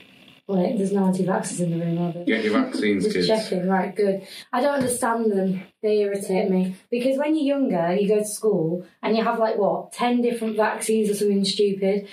Wait, 0.47 0.76
there's 0.76 0.92
no 0.92 1.06
anti-vaxxers 1.06 1.61
in 1.61 1.70
the 1.78 1.85
room, 1.85 1.99
are 1.99 2.12
there? 2.12 2.25
Get 2.26 2.44
your 2.44 2.52
vaccines, 2.62 3.04
Just 3.04 3.14
kids. 3.16 3.26
checking, 3.28 3.66
right, 3.66 3.97
good. 3.97 4.26
I 4.52 4.61
don't 4.61 4.75
understand 4.75 5.32
them. 5.32 5.62
They 5.82 6.00
irritate 6.00 6.50
me. 6.50 6.76
Because 6.90 7.16
when 7.18 7.35
you're 7.35 7.56
younger, 7.58 7.94
you 7.94 8.06
go 8.08 8.18
to 8.18 8.25
school 8.26 8.87
and 9.02 9.16
you 9.16 9.25
have 9.25 9.38
like 9.38 9.56
what, 9.56 9.92
10 9.92 10.20
different 10.20 10.56
vaccines 10.56 11.08
or 11.08 11.14
something 11.14 11.44
stupid. 11.47 12.08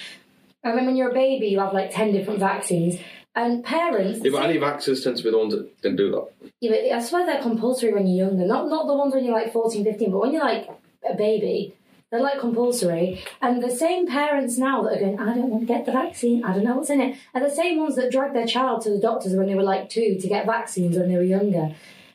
And 0.63 0.77
then 0.77 0.85
when 0.85 0.95
you're 0.95 1.11
a 1.11 1.13
baby, 1.13 1.47
you 1.47 1.59
have 1.59 1.73
like 1.73 1.91
10 1.91 2.13
different 2.13 2.39
vaccines. 2.39 2.99
And 3.33 3.63
parents. 3.63 4.19
Yeah, 4.23 4.31
but 4.31 4.43
anti-vaxxers 4.43 5.03
tend 5.03 5.17
to 5.17 5.23
be 5.23 5.31
the 5.31 5.37
ones 5.37 5.53
that 5.53 5.81
didn't 5.81 5.97
do 5.97 6.11
that. 6.11 6.51
Yeah, 6.59 6.71
but 6.71 6.95
I 6.97 7.01
swear 7.01 7.25
they're 7.25 7.41
compulsory 7.41 7.93
when 7.93 8.05
you're 8.05 8.27
younger. 8.27 8.45
Not 8.45 8.67
not 8.67 8.87
the 8.87 8.93
ones 8.93 9.13
when 9.13 9.23
you're 9.23 9.33
like 9.33 9.53
14, 9.53 9.83
15, 9.85 10.11
but 10.11 10.19
when 10.19 10.33
you're 10.33 10.43
like 10.43 10.69
a 11.09 11.15
baby, 11.15 11.73
they're 12.11 12.21
like 12.21 12.39
compulsory. 12.39 13.23
And 13.41 13.63
the 13.63 13.71
same 13.71 14.05
parents 14.05 14.57
now 14.57 14.83
that 14.83 14.97
are 14.97 14.99
going, 14.99 15.19
I 15.19 15.33
don't 15.33 15.49
want 15.49 15.61
to 15.61 15.73
get 15.73 15.85
the 15.85 15.93
vaccine, 15.93 16.43
I 16.43 16.53
don't 16.53 16.65
know 16.65 16.75
what's 16.75 16.89
in 16.89 16.99
it, 16.99 17.17
are 17.33 17.41
the 17.41 17.49
same 17.49 17.79
ones 17.79 17.95
that 17.95 18.11
dragged 18.11 18.35
their 18.35 18.45
child 18.45 18.81
to 18.81 18.89
the 18.89 18.99
doctors 18.99 19.33
when 19.33 19.47
they 19.47 19.55
were 19.55 19.63
like 19.63 19.89
two 19.89 20.17
to 20.19 20.27
get 20.27 20.45
vaccines 20.45 20.97
when 20.97 21.07
they 21.07 21.15
were 21.15 21.23
younger. 21.23 21.73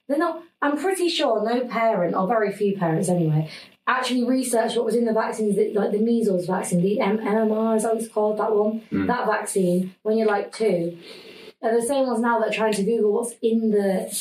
They're 0.08 0.18
not, 0.18 0.42
I'm 0.60 0.76
pretty 0.76 1.08
sure 1.08 1.42
no 1.42 1.66
parent, 1.66 2.14
or 2.14 2.28
very 2.28 2.52
few 2.52 2.76
parents 2.76 3.08
anyway, 3.08 3.50
actually 3.86 4.24
researched 4.24 4.76
what 4.76 4.84
was 4.84 4.94
in 4.94 5.04
the 5.04 5.12
vaccines, 5.12 5.56
that, 5.56 5.74
like 5.74 5.92
the 5.92 5.98
measles 5.98 6.46
vaccine, 6.46 6.82
the 6.82 6.98
MMR, 6.98 7.76
is 7.76 7.82
that 7.84 7.94
what 7.94 8.02
it's 8.02 8.12
called, 8.12 8.38
that 8.38 8.54
one? 8.54 8.80
Hmm. 8.90 9.06
That 9.06 9.26
vaccine, 9.26 9.94
when 10.02 10.18
you're 10.18 10.26
like 10.26 10.52
two. 10.52 10.98
And 11.62 11.76
the 11.76 11.86
same 11.86 12.06
ones 12.06 12.20
now 12.20 12.38
that 12.40 12.48
are 12.48 12.52
trying 12.52 12.74
to 12.74 12.84
Google 12.84 13.12
what's 13.12 13.34
in 13.42 13.70
the 13.70 14.12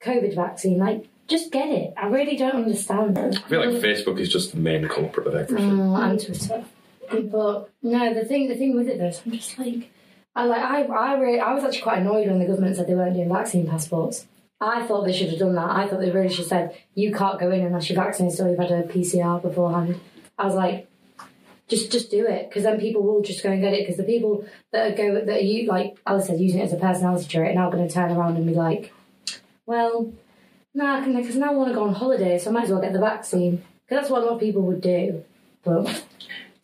COVID 0.00 0.34
vaccine. 0.34 0.78
Like, 0.78 1.08
just 1.26 1.50
get 1.50 1.68
it. 1.68 1.94
I 1.96 2.08
really 2.08 2.36
don't 2.36 2.54
understand 2.54 3.16
them. 3.16 3.32
I 3.34 3.48
feel 3.48 3.60
like 3.60 3.82
Facebook 3.82 4.20
is 4.20 4.30
just 4.30 4.52
the 4.52 4.58
main 4.58 4.86
culprit 4.88 5.26
of 5.26 5.34
everything. 5.34 5.80
Oh, 5.80 5.96
and 5.96 6.22
Twitter. 6.22 6.64
But 7.10 7.70
no, 7.82 8.14
the 8.14 8.24
thing, 8.24 8.48
the 8.48 8.56
thing 8.56 8.76
with 8.76 8.88
it 8.88 8.98
though, 8.98 9.08
is 9.08 9.22
I'm 9.24 9.32
just 9.32 9.58
like, 9.58 9.90
I 10.36 10.44
like, 10.44 10.62
I, 10.62 10.82
I, 10.82 11.18
really, 11.18 11.40
I 11.40 11.54
was 11.54 11.64
actually 11.64 11.82
quite 11.82 11.98
annoyed 11.98 12.26
when 12.26 12.38
the 12.38 12.46
government 12.46 12.76
said 12.76 12.86
they 12.86 12.94
weren't 12.94 13.14
doing 13.14 13.28
vaccine 13.28 13.66
passports. 13.66 14.26
I 14.64 14.86
thought 14.86 15.04
they 15.04 15.12
should 15.12 15.30
have 15.30 15.38
done 15.38 15.54
that. 15.54 15.70
I 15.70 15.86
thought 15.86 16.00
they 16.00 16.10
really 16.10 16.28
should 16.28 16.38
have 16.38 16.46
said 16.46 16.78
you 16.94 17.12
can't 17.12 17.38
go 17.38 17.50
in 17.50 17.60
unless 17.60 17.88
you're 17.88 18.02
vaccinated 18.02 18.40
or 18.40 18.48
you've 18.48 18.58
had 18.58 18.70
a 18.70 18.82
PCR 18.82 19.40
beforehand. 19.40 20.00
I 20.38 20.46
was 20.46 20.54
like, 20.54 20.88
just 21.68 21.90
just 21.90 22.10
do 22.10 22.26
it 22.26 22.48
because 22.48 22.64
then 22.64 22.78
people 22.78 23.02
will 23.02 23.22
just 23.22 23.42
go 23.42 23.50
and 23.50 23.62
get 23.62 23.72
it 23.72 23.80
because 23.80 23.96
the 23.96 24.04
people 24.04 24.44
that 24.72 24.92
are 24.92 24.96
go 24.96 25.14
that 25.14 25.36
are 25.36 25.40
you 25.40 25.66
like 25.66 25.96
Alice 26.06 26.26
said 26.26 26.38
using 26.38 26.60
it 26.60 26.64
as 26.64 26.72
a 26.72 26.76
personality 26.76 27.26
trait 27.26 27.52
are 27.52 27.54
now 27.54 27.70
going 27.70 27.86
to 27.86 27.92
turn 27.92 28.10
around 28.10 28.36
and 28.36 28.46
be 28.46 28.52
like, 28.52 28.92
well, 29.64 30.12
Nah, 30.76 31.04
because 31.04 31.36
now 31.36 31.52
I 31.52 31.54
want 31.54 31.68
to 31.68 31.74
go 31.74 31.84
on 31.84 31.94
holiday, 31.94 32.36
so 32.36 32.50
I 32.50 32.52
might 32.52 32.64
as 32.64 32.70
well 32.70 32.80
get 32.80 32.92
the 32.92 32.98
vaccine. 32.98 33.62
Because 33.86 34.02
that's 34.02 34.10
what 34.10 34.22
a 34.22 34.26
lot 34.26 34.34
of 34.34 34.40
people 34.40 34.62
would 34.62 34.80
do. 34.80 35.22
But 35.62 36.04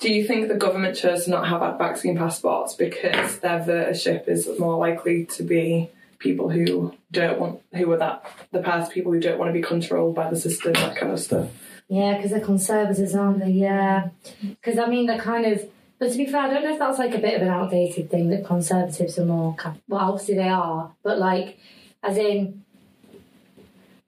Do 0.01 0.13
you 0.13 0.27
think 0.27 0.49
the 0.49 0.57
government 0.57 0.97
chose 0.97 1.25
to 1.25 1.31
not 1.31 1.47
have 1.47 1.79
vaccine 1.79 2.17
passports 2.17 2.75
because 2.75 3.39
their 3.39 3.61
votership 3.61 4.29
is 4.29 4.49
more 4.59 4.77
likely 4.79 5.27
to 5.27 5.45
be 5.45 5.91
people 6.21 6.49
who 6.51 6.95
don't 7.11 7.41
want, 7.41 7.61
who 7.75 7.91
are 7.91 7.99
that 7.99 8.25
the 8.53 8.61
past 8.61 8.93
people 8.93 9.13
who 9.13 9.19
don't 9.19 9.39
want 9.39 9.49
to 9.49 9.53
be 9.53 9.63
controlled 9.63 10.15
by 10.15 10.31
the 10.31 10.39
system, 10.39 10.73
that 10.75 10.97
kind 10.97 11.13
of 11.13 11.19
stuff? 11.19 11.49
yeah, 11.91 12.15
because 12.15 12.31
they're 12.31 12.41
conservatives, 12.41 13.17
aren't 13.17 13.41
they? 13.41 13.51
Yeah. 13.51 14.11
Because 14.41 14.79
I 14.79 14.87
mean, 14.87 15.07
they're 15.07 15.21
kind 15.21 15.45
of. 15.45 15.69
But 15.99 16.13
to 16.13 16.17
be 16.17 16.25
fair, 16.25 16.43
I 16.43 16.49
don't 16.49 16.63
know 16.63 16.73
if 16.73 16.79
that's 16.79 17.01
like 17.01 17.15
a 17.17 17.19
bit 17.19 17.35
of 17.35 17.43
an 17.43 17.49
outdated 17.49 18.11
thing 18.11 18.31
that 18.31 18.47
conservatives 18.47 19.19
are 19.19 19.25
more. 19.25 19.57
Well, 19.89 20.01
obviously 20.01 20.37
they 20.37 20.49
are, 20.49 20.93
but 21.03 21.19
like, 21.19 21.59
as 22.03 22.17
in, 22.17 22.65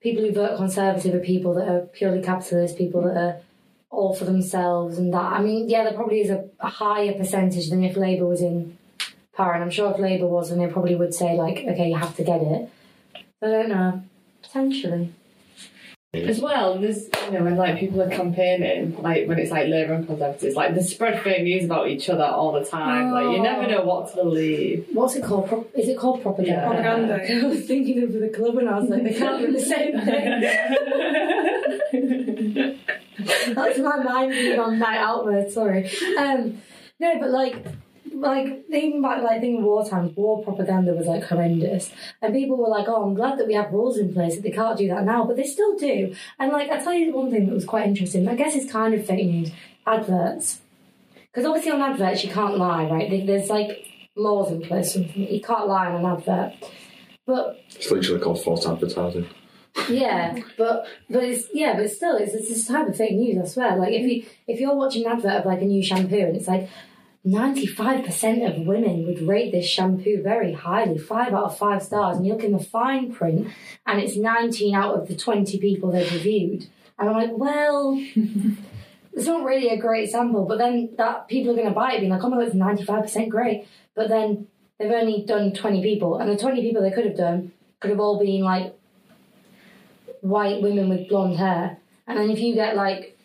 people 0.01 0.23
who 0.25 0.33
vote 0.33 0.57
conservative 0.57 1.15
are 1.15 1.25
people 1.25 1.55
that 1.55 1.69
are 1.69 1.81
purely 1.81 2.23
capitalist, 2.23 2.79
people 2.79 3.03
that 3.03 3.17
are 3.17 3.37
all 3.91 4.15
for 4.15 4.25
themselves 4.25 4.97
and 4.97 5.13
that. 5.13 5.33
I 5.33 5.43
mean, 5.43 5.69
yeah, 5.69 5.83
there 5.83 5.93
probably 5.93 6.21
is 6.21 6.31
a, 6.31 6.49
a 6.61 6.69
higher 6.69 7.13
percentage 7.13 7.69
than 7.69 7.83
if 7.83 7.97
Labour 7.97 8.27
was 8.27 8.41
in 8.41 8.79
power, 9.35 9.53
and 9.53 9.63
I'm 9.63 9.71
sure 9.71 9.91
if 9.91 9.99
Labour 9.99 10.27
was, 10.27 10.51
then 10.51 10.59
they 10.59 10.67
probably 10.69 10.95
would 10.95 11.15
say 11.15 11.35
like, 11.35 11.59
okay, 11.59 11.89
you 11.89 11.97
have 11.97 12.17
to 12.17 12.25
get 12.25 12.41
it. 12.41 12.71
I 13.43 13.47
don't 13.47 13.69
know. 13.69 14.03
Potentially. 14.43 15.13
As 16.15 16.41
well, 16.41 16.79
there's 16.79 17.09
you 17.25 17.31
know 17.31 17.43
when 17.45 17.57
like 17.57 17.79
people 17.81 18.03
are 18.03 18.11
campaigning, 18.11 19.01
like 19.01 19.27
when 19.27 19.39
it's 19.39 19.51
like 19.51 19.69
Labour 19.69 19.95
and 19.95 20.07
Conservatives, 20.07 20.55
like 20.55 20.75
they 20.75 20.83
spread 20.83 21.23
fake 21.23 21.43
news 21.43 21.65
about 21.65 21.89
each 21.89 22.11
other 22.11 22.25
all 22.25 22.53
the 22.53 22.67
time. 22.67 23.13
Like 23.13 23.35
you 23.35 23.43
never 23.43 23.67
know 23.67 23.83
what 23.83 24.11
to 24.11 24.17
believe. 24.17 24.89
What's 24.93 25.17
it 25.17 25.25
called? 25.25 25.49
Pro- 25.49 25.67
is 25.75 25.89
it 25.89 25.97
called 25.97 26.21
propaganda? 26.21 26.53
Yeah. 26.53 26.67
Propaganda. 26.67 27.33
I 27.43 27.49
was 27.49 27.65
thinking 27.65 28.03
of 28.03 28.13
the 28.13 28.29
club 28.29 28.59
and 28.59 28.69
I 28.69 28.79
was 28.79 28.91
like, 28.91 29.05
they 29.05 29.15
can't 29.15 29.41
do 29.41 29.53
the 29.53 29.61
same 29.61 30.01
thing. 30.03 30.43
That's 33.55 33.79
my 33.79 33.97
mind 34.03 34.33
being 34.33 34.59
on 34.59 34.79
night 34.79 34.99
out 34.99 35.25
mode, 35.25 35.51
sorry. 35.51 35.91
Um, 36.19 36.61
no, 37.01 37.19
but 37.21 37.31
like, 37.31 37.65
like 38.15 38.67
thinking 38.69 39.03
back, 39.03 39.23
like 39.23 39.41
thinking 39.41 39.63
war 39.65 39.85
times, 39.89 40.17
war 40.17 40.43
propaganda 40.43 40.93
was 40.93 41.07
like 41.07 41.25
horrendous, 41.25 41.91
and 42.21 42.33
people 42.35 42.57
were 42.57 42.69
like, 42.69 42.87
"Oh, 42.89 43.03
I'm 43.05 43.15
glad 43.15 43.39
that 43.39 43.47
we 43.47 43.55
have 43.55 43.73
rules 43.73 43.99
in 43.99 44.13
place 44.13 44.35
that 44.37 44.43
they 44.43 44.51
can't 44.51 44.77
do 44.79 44.89
that 44.89 45.05
now," 45.05 45.25
but 45.25 45.37
they 45.37 45.45
still 45.45 45.77
do. 45.77 46.15
And 46.39 46.53
like, 46.53 46.71
I 46.71 46.79
tell 46.83 46.93
you 46.95 47.13
one 47.15 47.31
thing 47.31 47.47
that 47.47 47.55
was 47.55 47.65
quite 47.65 47.87
interesting. 47.87 48.29
I 48.29 48.35
guess 48.35 48.55
it's 48.57 48.71
kind 48.71 48.95
of 48.95 49.07
fake 49.07 49.27
news. 49.27 49.51
Adverts, 49.87 50.61
because 51.33 51.45
obviously 51.45 51.73
on 51.73 51.81
adverts 51.81 52.23
you 52.25 52.31
can't 52.31 52.57
lie, 52.57 52.89
right? 52.89 53.27
There's 53.27 53.51
like 53.51 53.85
laws 54.15 54.53
in 54.53 54.63
place. 54.63 54.93
Something 54.95 55.33
you 55.33 55.41
can't 55.41 55.67
lie 55.67 55.87
on 55.89 56.05
an 56.05 56.07
advert, 56.07 56.53
but 57.27 57.61
It's 57.75 57.91
literally 57.91 58.21
called 58.21 58.43
false 58.45 58.65
advertising. 58.67 59.27
yeah, 59.89 60.39
but 60.59 60.87
but 61.11 61.25
it's 61.25 61.49
yeah, 61.53 61.75
but 61.77 61.91
still, 61.91 62.17
it's 62.17 62.33
it's 62.35 62.49
this 62.49 62.67
type 62.69 62.87
of 62.87 62.97
fake 62.97 63.15
news. 63.15 63.39
I 63.43 63.49
swear. 63.49 63.77
Like 63.77 63.93
if 63.93 64.03
you 64.07 64.25
if 64.47 64.61
you're 64.61 64.75
watching 64.77 65.05
an 65.07 65.13
advert 65.13 65.33
of 65.41 65.47
like 65.47 65.63
a 65.63 65.65
new 65.65 65.83
shampoo 65.83 66.17
and 66.19 66.37
it's 66.37 66.47
like 66.47 66.69
ninety 67.25 67.67
five 67.67 68.05
percent 68.05 68.43
of 68.43 68.67
women 68.67 69.07
would 69.07 69.23
rate 69.23 69.53
this 69.53 69.67
shampoo 69.67 70.23
very 70.23 70.53
highly, 70.53 70.99
five 70.99 71.33
out 71.33 71.45
of 71.45 71.59
five 71.59 71.83
stars, 71.83 72.17
and 72.17 72.27
you 72.27 72.33
look 72.33 72.45
in 72.45 72.53
the 72.53 72.63
fine 72.63 73.13
print 73.13 73.49
and 73.87 74.01
it's 74.01 74.17
nineteen 74.17 74.75
out 74.75 74.95
of 74.95 75.09
the 75.09 75.17
twenty 75.17 75.59
people 75.59 75.91
they've 75.91 76.13
reviewed, 76.13 76.67
and 76.99 77.09
I'm 77.09 77.15
like, 77.15 77.31
well. 77.37 78.03
It's 79.15 79.27
not 79.27 79.45
really 79.45 79.69
a 79.69 79.77
great 79.77 80.11
sample, 80.11 80.47
but 80.47 80.57
then 80.57 80.95
that 80.97 81.29
people 81.29 81.53
are 81.53 81.55
going 81.55 81.69
to 81.69 81.75
buy 81.75 81.93
it, 81.93 82.01
being 82.01 82.11
like, 82.11 82.25
"Oh 82.25 82.31
my 82.31 82.39
god, 82.39 82.47
it's 82.47 82.55
ninety 82.55 82.83
five 82.83 83.03
percent 83.03 83.29
great." 83.29 83.69
But 83.95 84.09
then 84.09 84.47
they've 84.79 84.91
only 84.91 85.23
done 85.27 85.53
twenty 85.53 85.83
people, 85.83 86.17
and 86.17 86.31
the 86.31 86.37
twenty 86.39 86.63
people 86.63 86.81
they 86.81 86.91
could 86.91 87.05
have 87.05 87.17
done 87.17 87.53
could 87.81 87.91
have 87.91 88.01
all 88.01 88.19
been 88.19 88.43
like 88.43 88.75
white 90.23 90.63
women 90.63 90.89
with 90.89 91.09
blonde 91.09 91.37
hair. 91.37 91.79
And 92.07 92.19
then 92.19 92.31
if 92.31 92.39
you 92.39 92.55
get 92.55 92.75
like 92.75 93.19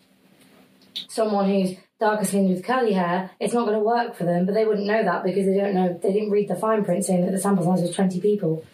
someone 1.08 1.48
who's 1.48 1.76
darker 2.00 2.24
skinned 2.24 2.50
with 2.50 2.64
curly 2.64 2.92
hair, 2.92 3.30
it's 3.40 3.52
not 3.54 3.66
going 3.66 3.78
to 3.78 3.84
work 3.84 4.14
for 4.16 4.24
them. 4.24 4.46
But 4.46 4.54
they 4.54 4.64
wouldn't 4.64 4.86
know 4.86 5.02
that 5.02 5.24
because 5.24 5.46
they 5.46 5.56
don't 5.56 5.74
know, 5.74 5.98
they 6.02 6.12
didn't 6.12 6.30
read 6.30 6.48
the 6.48 6.56
fine 6.56 6.84
print 6.84 7.04
saying 7.04 7.24
that 7.24 7.32
the 7.32 7.38
sample 7.38 7.64
size 7.64 7.82
was 7.82 7.94
20 7.94 8.20
people. 8.20 8.64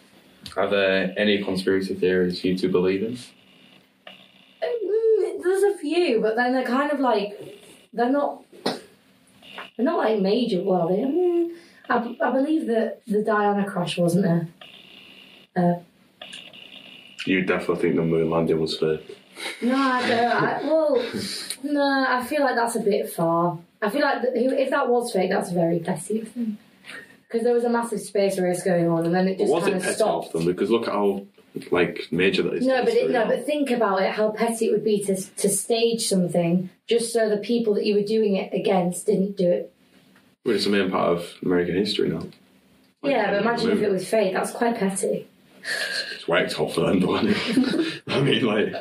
Are 0.55 0.69
there 0.69 1.13
any 1.17 1.43
conspiracy 1.43 1.95
theories 1.95 2.43
you 2.43 2.57
two 2.57 2.69
believe 2.69 3.01
in? 3.03 3.17
Mm, 4.63 5.43
There's 5.43 5.63
a 5.63 5.77
few, 5.77 6.21
but 6.21 6.35
then 6.35 6.53
they're 6.53 6.63
kind 6.65 6.91
of 6.91 6.99
like, 6.99 7.59
they're 7.93 8.11
not, 8.11 8.43
they're 8.63 9.85
not 9.85 9.97
like 9.97 10.19
major. 10.19 10.61
Well, 10.61 10.87
they, 10.89 10.97
mm, 10.97 11.49
I, 11.89 12.15
I 12.21 12.31
believe 12.31 12.67
that 12.67 13.01
the 13.07 13.23
Diana 13.23 13.65
crash 13.69 13.97
wasn't 13.97 14.25
a. 14.25 14.47
Uh, 15.59 15.79
You 17.25 17.41
definitely 17.43 17.81
think 17.81 17.95
the 17.95 18.03
moon 18.03 18.29
landing 18.29 18.59
was 18.59 18.77
fake. 18.77 19.17
No, 19.61 19.75
I 19.75 20.07
don't. 20.07 20.31
I, 20.31 20.61
well, 20.63 21.11
no, 21.63 22.05
I 22.09 22.23
feel 22.23 22.41
like 22.41 22.55
that's 22.55 22.75
a 22.75 22.79
bit 22.81 23.09
far. 23.11 23.57
I 23.81 23.89
feel 23.89 24.01
like 24.01 24.21
th- 24.21 24.33
if 24.35 24.69
that 24.69 24.89
was 24.89 25.11
fake, 25.11 25.29
that's 25.29 25.51
very 25.51 25.79
petty 25.79 26.21
of 26.21 26.33
them. 26.33 26.57
Because 27.27 27.43
there 27.43 27.53
was 27.53 27.63
a 27.63 27.69
massive 27.69 28.01
space 28.01 28.37
race 28.39 28.63
going 28.63 28.87
on, 28.89 29.05
and 29.05 29.13
then 29.15 29.27
it 29.27 29.37
just 29.37 29.51
was 29.51 29.63
kind 29.63 29.75
it 29.75 29.77
of 29.77 29.83
petty 29.83 29.95
stopped. 29.95 30.27
of 30.27 30.33
them? 30.33 30.45
Because 30.45 30.69
look 30.69 30.87
at 30.87 30.93
how 30.93 31.25
like 31.71 32.07
major 32.11 32.43
that 32.43 32.53
is. 32.55 32.65
No, 32.65 32.83
but 32.83 32.93
it, 32.93 33.09
no, 33.09 33.25
but 33.25 33.45
think 33.45 33.71
about 33.71 34.01
it. 34.01 34.11
How 34.11 34.31
petty 34.31 34.67
it 34.67 34.71
would 34.71 34.83
be 34.83 35.03
to 35.05 35.15
to 35.15 35.49
stage 35.49 36.07
something 36.07 36.69
just 36.87 37.13
so 37.13 37.29
the 37.29 37.37
people 37.37 37.73
that 37.75 37.85
you 37.85 37.95
were 37.95 38.03
doing 38.03 38.35
it 38.35 38.53
against 38.53 39.05
didn't 39.07 39.37
do 39.37 39.49
it. 39.49 39.73
Well, 40.43 40.55
it's 40.55 40.65
a 40.65 40.69
main 40.69 40.91
part 40.91 41.09
of 41.17 41.33
American 41.43 41.75
history 41.75 42.09
now. 42.09 42.27
Like, 43.01 43.13
yeah, 43.13 43.31
but 43.31 43.41
imagine 43.41 43.71
if 43.71 43.81
it 43.81 43.89
was 43.89 44.07
fake. 44.07 44.33
That's 44.33 44.51
quite 44.51 44.77
petty. 44.77 45.27
It's 46.15 46.27
worked 46.27 46.59
out 46.59 46.71
for 46.71 46.81
them, 46.81 46.99
don't? 46.99 47.35
I 48.07 48.21
mean, 48.21 48.45
like, 48.45 48.71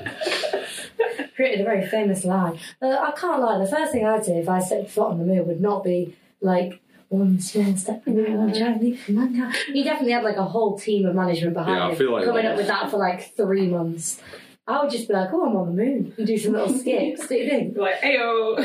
Created 1.37 1.61
a 1.63 1.65
very 1.65 1.87
famous 1.87 2.25
lie. 2.25 2.59
Uh, 2.81 2.97
I 3.01 3.13
can't 3.19 3.41
lie. 3.41 3.59
The 3.59 3.67
first 3.69 3.93
thing 3.93 4.07
I'd 4.07 4.25
do 4.25 4.33
if 4.35 4.49
I 4.49 4.61
set 4.61 4.89
foot 4.91 5.11
on 5.11 5.19
the 5.19 5.25
moon 5.25 5.47
would 5.47 5.61
not 5.61 5.83
be 5.83 6.17
like 6.41 6.81
one 7.09 7.41
small 7.41 7.77
step 7.77 8.05
forward, 8.05 8.33
one 8.35 8.55
giant 8.55 8.83
leap 8.83 8.99
for 9.01 9.13
mankind. 9.13 9.55
He 9.73 9.83
definitely 9.83 10.13
had 10.13 10.25
like 10.25 10.37
a 10.37 10.45
whole 10.45 10.79
team 10.79 11.07
of 11.07 11.15
management 11.15 11.55
behind 11.55 11.77
Yeah, 11.77 11.87
I 11.89 11.95
feel 11.95 12.13
like 12.13 12.25
coming 12.25 12.47
up 12.47 12.57
with 12.57 12.67
that 12.69 12.91
for 12.91 12.99
like 12.99 13.35
three 13.37 13.67
months. 13.69 14.21
I 14.67 14.81
would 14.83 14.91
just 14.91 15.09
be 15.09 15.15
like, 15.15 15.29
"Oh, 15.33 15.45
I'm 15.47 15.57
on 15.57 15.67
the 15.77 15.83
moon." 15.85 16.15
You 16.17 16.25
do 16.25 16.39
some 16.39 16.53
little 16.53 16.73
skips. 16.73 17.27
Do 17.29 17.35
you 17.35 17.49
think? 17.51 17.77
Like, 17.77 18.01
ayo. 18.01 18.57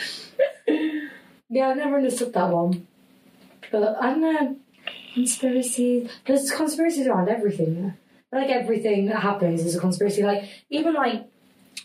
Yeah, 1.52 1.70
I've 1.70 1.76
never 1.78 1.96
understood 1.96 2.32
that 2.32 2.48
one. 2.50 2.86
But 3.72 3.96
I 4.00 4.10
don't 4.10 4.20
know. 4.20 4.56
Conspiracies. 5.14 6.08
There's 6.24 6.48
conspiracies 6.52 7.08
around 7.08 7.28
everything. 7.28 7.74
There. 7.82 7.96
Like 8.32 8.48
everything 8.48 9.06
that 9.06 9.22
happens 9.22 9.64
is 9.64 9.74
a 9.74 9.80
conspiracy. 9.80 10.22
Like 10.22 10.48
even 10.68 10.94
like 10.94 11.26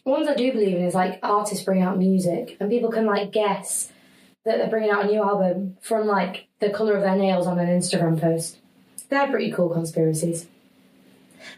ones 0.05 0.27
I 0.27 0.35
do 0.35 0.51
believe 0.51 0.77
in 0.77 0.83
is 0.83 0.93
like 0.93 1.19
artists 1.23 1.63
bring 1.63 1.81
out 1.81 1.97
music 1.97 2.57
and 2.59 2.69
people 2.69 2.91
can 2.91 3.05
like 3.05 3.31
guess 3.31 3.91
that 4.45 4.57
they're 4.57 4.69
bringing 4.69 4.91
out 4.91 5.05
a 5.05 5.07
new 5.07 5.21
album 5.21 5.77
from 5.81 6.05
like 6.05 6.47
the 6.59 6.69
color 6.69 6.95
of 6.95 7.01
their 7.01 7.15
nails 7.15 7.47
on 7.47 7.57
an 7.57 7.67
Instagram 7.67 8.19
post. 8.19 8.57
They're 9.09 9.27
pretty 9.27 9.51
cool 9.51 9.69
conspiracies. 9.69 10.47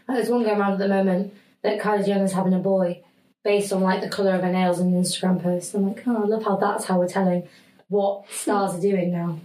And 0.06 0.16
there's 0.16 0.28
one 0.28 0.42
going 0.42 0.58
around 0.58 0.72
at 0.72 0.78
the 0.78 0.88
moment 0.88 1.34
that 1.62 1.80
Kylie 1.80 2.06
Jenner's 2.06 2.32
having 2.32 2.54
a 2.54 2.58
boy 2.58 3.02
based 3.44 3.72
on 3.72 3.82
like 3.82 4.00
the 4.00 4.08
color 4.08 4.34
of 4.34 4.42
her 4.42 4.52
nails 4.52 4.80
on 4.80 4.88
an 4.88 5.02
Instagram 5.02 5.42
post. 5.42 5.74
I'm 5.74 5.86
like, 5.86 6.02
oh, 6.06 6.22
I 6.22 6.26
love 6.26 6.44
how 6.44 6.56
that's 6.56 6.84
how 6.84 6.98
we're 6.98 7.08
telling 7.08 7.46
what 7.88 8.30
stars 8.30 8.74
are 8.74 8.80
doing 8.80 9.12
now. 9.12 9.38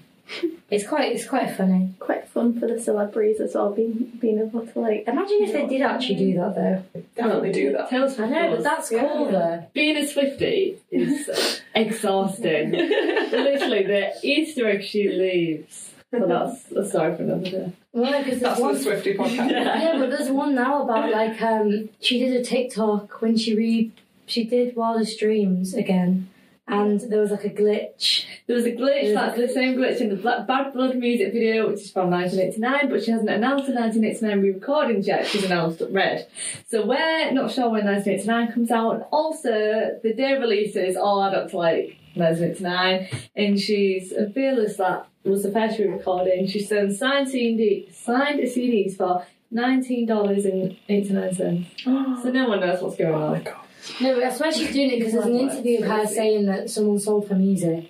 It's 0.70 0.88
quite 0.88 1.12
it's 1.12 1.27
quite 1.27 1.56
funny. 1.56 1.94
Quite 2.00 2.27
fun 2.30 2.60
for 2.60 2.68
the 2.68 2.80
celebrities 2.80 3.39
as 3.39 3.53
well, 3.56 3.72
being 3.72 4.12
being 4.20 4.39
able 4.39 4.65
to 4.65 4.80
like. 4.80 5.08
Imagine 5.08 5.38
if 5.42 5.53
they 5.53 5.68
did 5.68 5.82
actually 5.82 6.15
do 6.15 6.34
that 6.36 6.56
though. 6.56 7.01
Definitely 7.15 7.51
do 7.51 7.72
that. 7.74 7.89
Taylor 7.89 8.06
I 8.06 8.10
Swift 8.10 8.32
know, 8.32 8.50
but 8.50 8.56
does. 8.56 8.63
that's 8.63 8.89
cool 8.89 9.32
though. 9.32 9.65
Being 9.74 9.98
a 9.98 10.08
Swifty 10.08 10.77
is 10.92 11.62
exhausting. 11.75 12.72
Literally, 12.72 13.84
the 13.84 14.13
Easter 14.24 14.68
egg 14.70 14.84
she 14.84 15.10
leaves. 15.10 15.92
But 16.12 16.27
that's 16.27 16.72
a 16.72 16.88
story 16.88 17.15
for 17.15 17.24
another 17.24 17.50
day. 17.50 17.72
Well, 17.92 18.24
because 18.24 18.39
That's 18.39 18.60
there's 18.60 18.62
one. 18.62 18.74
the 18.75 18.80
Swifty 18.82 19.13
podcast. 19.18 19.50
Yeah, 19.50 19.96
but 19.98 20.12
there's 20.12 20.30
one 20.30 20.53
now 20.56 20.84
about 20.84 21.12
like 21.12 21.42
um 21.42 21.89
she 22.01 22.20
did 22.20 22.36
a 22.39 22.44
TikTok 22.44 23.22
when 23.22 23.36
she 23.36 23.56
re 23.56 23.92
she 24.27 24.44
did 24.44 24.75
Wildest 24.75 25.20
Dreams 25.20 25.74
again, 25.74 26.30
and 26.67 27.00
there 27.10 27.20
was 27.20 27.32
like 27.32 27.43
a 27.46 27.50
glitch. 27.50 28.25
There 28.48 28.55
was 28.55 28.65
a 28.65 28.72
glitch, 28.72 29.03
Yeah. 29.12 29.13
that's 29.13 29.38
the 29.38 29.48
same 29.48 29.75
glitch 29.75 30.01
in 30.01 30.10
the 30.10 30.15
Black 30.15 30.48
Bad 30.48 30.74
Blood 30.74 30.96
music 30.96 31.32
video, 31.34 31.70
which 31.70 31.82
is 31.82 31.91
from 31.91 32.10
1989, 32.10 32.89
but 32.89 33.03
she 33.03 33.12
hasn't 33.12 33.29
announced 33.29 33.67
the 33.67 33.74
1989 33.74 34.41
re 34.41 34.51
recordings 34.51 35.08
yet. 35.08 35.25
She's 35.27 35.43
announced 35.46 35.82
Red. 35.91 36.27
So 36.67 36.86
we're 36.86 37.32
not 37.32 37.51
sure 37.51 37.70
when 37.70 37.86
1989 37.86 38.51
comes 38.53 38.72
out, 38.72 39.08
also 39.12 40.00
the 40.03 40.13
day 40.13 40.34
releases 40.38 40.96
all 40.96 41.22
add 41.24 41.34
up 41.36 41.50
to 41.51 41.58
like 41.58 41.98
1989, 42.15 43.08
and 43.36 43.60
she's 43.60 44.12
a 44.12 44.29
fearless 44.29 44.77
that 44.77 45.08
was 45.24 45.43
the 45.43 45.51
first 45.51 45.79
re 45.79 45.88
recording. 45.88 46.48
She 46.48 46.60
sent 46.62 46.93
signed, 46.96 47.29
CD, 47.29 47.88
signed 47.91 48.39
CDs 48.41 48.96
for 48.98 49.25
$19.89. 49.53 51.65
So 52.24 52.32
no 52.32 52.48
one 52.50 52.60
knows 52.62 52.82
what's 52.82 52.96
going 52.98 53.13
Oh 53.13 53.20
my 53.32 53.38
on. 53.38 53.43
god. 53.43 53.55
No, 54.02 54.16
but 54.16 54.24
I 54.24 54.34
swear 54.34 54.52
she's 54.52 54.72
doing 54.74 54.92
it 54.92 55.00
because 55.00 55.13
there's 55.13 55.25
an 55.25 55.36
interview 55.38 55.80
of 55.80 55.86
her 55.88 56.06
saying 56.08 56.46
that 56.46 56.70
someone 56.70 57.00
sold 57.00 57.28
her 57.30 57.36
music. 57.36 57.90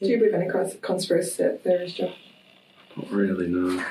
Do 0.00 0.08
you 0.08 0.18
believe 0.18 0.34
any 0.34 0.48
cons- 0.48 0.76
conspiracy 0.80 1.48
theories, 1.62 1.92
Joe? 1.94 2.12
Not 2.96 3.10
really, 3.10 3.46
no. 3.48 3.82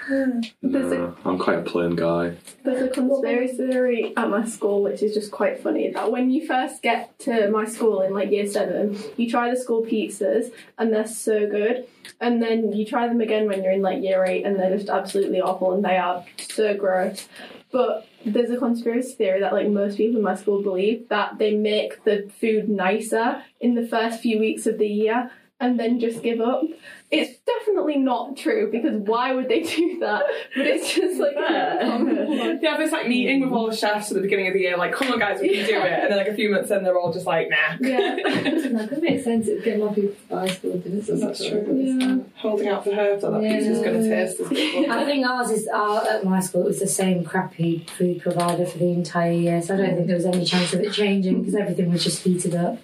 There's 0.61 0.91
a- 0.91 0.95
no. 0.97 1.15
I'm 1.25 1.37
quite 1.37 1.59
a 1.59 1.61
plain 1.61 1.95
guy. 1.95 2.33
There's 2.63 2.81
a 2.81 2.89
conspiracy 2.89 3.55
theory 3.55 4.13
at 4.17 4.29
my 4.29 4.45
school 4.45 4.81
which 4.83 5.01
is 5.03 5.13
just 5.13 5.31
quite 5.31 5.61
funny 5.61 5.91
that 5.91 6.11
when 6.11 6.29
you 6.29 6.45
first 6.45 6.81
get 6.81 7.17
to 7.19 7.49
my 7.49 7.65
school 7.65 8.01
in 8.01 8.13
like 8.13 8.31
year 8.31 8.47
seven, 8.47 8.97
you 9.15 9.29
try 9.29 9.49
the 9.49 9.55
school 9.57 9.83
pizzas 9.85 10.51
and 10.77 10.91
they're 10.91 11.07
so 11.07 11.47
good. 11.47 11.87
And 12.19 12.41
then 12.41 12.73
you 12.73 12.85
try 12.85 13.07
them 13.07 13.21
again 13.21 13.47
when 13.47 13.63
you're 13.63 13.73
in 13.73 13.81
like 13.81 14.01
year 14.01 14.25
eight 14.25 14.45
and 14.45 14.57
they're 14.59 14.75
just 14.75 14.89
absolutely 14.89 15.39
awful 15.41 15.73
and 15.73 15.85
they 15.85 15.97
are 15.97 16.25
so 16.49 16.73
gross. 16.75 17.27
But 17.71 18.07
there's 18.25 18.49
a 18.49 18.57
conspiracy 18.57 19.13
theory 19.13 19.39
that 19.39 19.53
like 19.53 19.69
most 19.69 19.97
people 19.97 20.17
in 20.17 20.23
my 20.23 20.35
school 20.35 20.61
believe 20.61 21.07
that 21.09 21.37
they 21.37 21.55
make 21.55 22.03
the 22.03 22.29
food 22.39 22.67
nicer 22.69 23.43
in 23.59 23.75
the 23.75 23.87
first 23.87 24.21
few 24.21 24.39
weeks 24.39 24.65
of 24.65 24.77
the 24.77 24.87
year 24.87 25.31
and 25.59 25.79
then 25.79 25.99
just 25.99 26.21
give 26.21 26.39
up. 26.39 26.63
It's 27.09 27.39
definitely 27.45 27.97
not 27.97 28.35
true 28.35 28.69
because 28.69 28.95
why 29.07 29.33
would 29.33 29.47
they 29.47 29.61
do 29.75 29.99
that? 30.01 30.23
But 30.55 30.67
it's 30.67 30.93
just 30.93 31.19
like 31.19 31.35
yeah, 31.39 32.69
have 32.69 32.77
this 32.79 32.91
like 32.91 33.07
meeting 33.07 33.41
with 33.41 33.53
all 33.53 33.69
the 33.69 33.75
chefs 33.75 34.11
at 34.11 34.15
the 34.15 34.21
beginning 34.21 34.47
of 34.47 34.53
the 34.53 34.59
year, 34.59 34.77
like, 34.77 34.91
come 34.93 35.11
on 35.13 35.19
guys, 35.19 35.39
we 35.41 35.55
can 35.55 35.65
do 35.65 35.77
it. 35.77 35.83
And 36.03 36.11
then 36.11 36.17
like 36.17 36.27
a 36.27 36.35
few 36.35 36.51
months 36.51 36.69
in, 36.69 36.83
they're 36.83 36.97
all 36.99 37.13
just 37.13 37.25
like, 37.25 37.49
nah. 37.49 37.77
yeah. 37.79 38.15
that 38.25 38.87
could 38.89 39.01
make 39.01 39.23
sense. 39.23 39.47
It 39.47 39.55
would 39.55 39.63
get 39.63 39.79
more 39.79 39.93
people 39.93 40.11
to 40.11 40.27
buy 40.29 40.47
school 40.47 40.77
dinners. 40.79 41.07
That's 41.07 41.47
true. 41.47 41.65
Yeah. 41.75 42.17
Holding 42.35 42.67
out 42.67 42.83
for 42.83 42.93
her 42.93 43.17
that 43.17 43.31
that 43.31 43.41
Yeah. 43.41 43.57
pizza's 43.57 43.79
going 43.79 44.03
to 44.03 44.09
taste 44.09 44.39
as. 44.41 44.51
I 44.51 45.05
think 45.05 45.25
ours 45.25 45.49
is 45.49 45.67
our, 45.69 46.05
at 46.07 46.23
my 46.25 46.41
school. 46.41 46.63
It 46.63 46.67
was 46.67 46.79
the 46.79 46.87
same 46.87 47.23
crappy 47.23 47.85
food 47.97 48.21
provider 48.21 48.65
for 48.65 48.77
the 48.79 48.89
entire 48.91 49.31
year, 49.31 49.61
so 49.61 49.75
I 49.75 49.77
don't 49.77 49.95
think 49.95 50.07
there 50.07 50.17
was 50.17 50.25
any 50.25 50.43
chance 50.45 50.73
of 50.73 50.81
it 50.81 50.91
changing 50.91 51.39
because 51.39 51.55
everything 51.55 51.89
was 51.91 52.03
just 52.03 52.21
heated 52.23 52.53
up. 52.53 52.79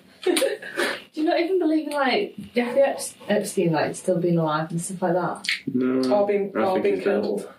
Do 1.13 1.21
you 1.21 1.27
not 1.27 1.39
even 1.39 1.59
believe 1.59 1.87
in 1.87 1.93
like 1.93 2.35
Jeffrey 2.55 2.81
Epst- 2.81 3.13
Epstein 3.29 3.71
like 3.71 3.95
still 3.95 4.19
being 4.19 4.37
alive 4.37 4.71
and 4.71 4.81
stuff 4.81 5.01
like 5.01 5.13
that? 5.13 5.47
No. 5.73 6.09
Or 6.15 6.25
being, 6.27 6.51
I 6.55 6.61
or 6.61 6.73
think 6.73 6.83
being 6.83 6.95
he's 6.95 7.05
dead. 7.05 7.21
killed. 7.21 7.49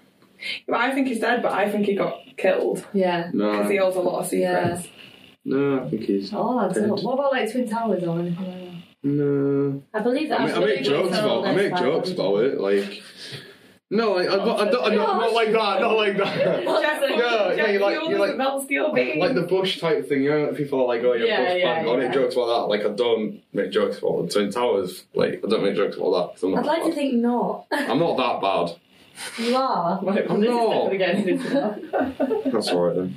Well, 0.68 0.80
I 0.80 0.90
think 0.92 1.06
he's 1.06 1.20
dead, 1.20 1.42
but 1.42 1.52
I 1.52 1.70
think 1.70 1.87
he 1.87 1.94
got 1.94 2.18
killed 2.37 2.84
Yeah. 2.92 3.30
because 3.32 3.70
he 3.70 3.76
No. 3.76 3.82
holds 3.84 3.96
a 3.96 4.00
lot 4.00 4.20
of 4.20 4.26
secrets. 4.26 4.88
No, 5.44 5.84
I 5.84 5.88
think 5.88 6.02
he's. 6.02 6.32
Oh, 6.34 6.58
I 6.58 6.73
don't 6.73 6.88
know. 6.88 6.94
What 6.96 7.14
about 7.14 7.32
like 7.32 7.50
Twin 7.52 7.68
Towers 7.68 8.02
or 8.02 8.18
anything 8.18 8.44
like 8.46 8.61
that? 8.64 8.75
No. 9.04 9.82
I 9.92 10.00
believe 10.00 10.30
that. 10.30 10.40
I, 10.40 10.46
mean, 10.46 10.54
I 10.56 10.58
make 10.61 10.82
jokes 10.82 11.18
about. 11.18 11.46
I 11.46 11.54
make 11.54 11.76
jokes 11.76 12.11
about 12.11 12.37
it. 12.44 12.61
Like. 12.61 13.02
No, 13.91 14.12
like 14.12 14.29
I, 14.29 14.33
I, 14.33 14.37
don't, 14.37 14.61
I, 14.93 14.95
not, 14.95 15.21
not 15.21 15.33
like 15.35 15.53
that. 15.53 15.81
Not 15.81 15.97
like 15.97 16.17
that. 16.17 16.37
Jeffrey, 16.83 17.17
No, 17.17 17.50
yeah, 17.50 17.57
Jeffrey 17.57 17.73
you 17.75 17.79
like- 17.81 17.99
Field 17.99 18.11
you 18.11 18.17
like- 18.19 18.21
doesn't 18.29 18.38
melt 18.38 18.64
steel 18.64 18.93
beams. 18.93 19.19
like 19.21 19.35
the 19.35 19.43
Bush 19.43 19.79
type 19.79 20.09
thing, 20.09 20.23
you 20.25 20.31
know, 20.31 20.53
people 20.55 20.81
are 20.81 20.87
like, 20.87 21.03
oh, 21.03 21.12
you're 21.12 21.26
Yeah, 21.29 21.45
Bush 21.53 21.61
yeah, 21.61 21.75
fan. 21.76 21.87
I 21.87 21.91
yeah. 21.91 21.97
make 21.99 22.12
jokes 22.12 22.35
about 22.35 22.47
that. 22.47 22.69
Like, 22.69 22.81
I 22.85 22.88
don't 22.95 23.43
make 23.53 23.71
jokes 23.71 23.99
about 23.99 24.23
the 24.26 24.33
Twin 24.33 24.50
Towers. 24.50 25.05
Like, 25.14 25.43
I 25.45 25.49
don't 25.49 25.62
make 25.62 25.76
jokes 25.76 25.97
about 25.97 26.35
that. 26.41 26.47
I'm 26.47 26.53
not 26.55 26.61
I'd 26.61 26.67
like 26.67 26.85
to 26.85 26.93
think 26.93 27.14
not. 27.14 27.67
I'm 27.71 27.99
not 27.99 28.17
that 28.17 28.41
bad. 28.41 28.79
You 29.38 29.55
are. 29.55 30.00
Right, 30.03 30.26
I'm 30.29 30.41
this 30.41 30.50
not. 30.50 30.67
definitely 30.91 30.99
getting 30.99 31.29
into 31.29 31.49
that. 31.50 32.50
That's 32.53 32.69
alright 32.71 32.97
then. 32.97 33.17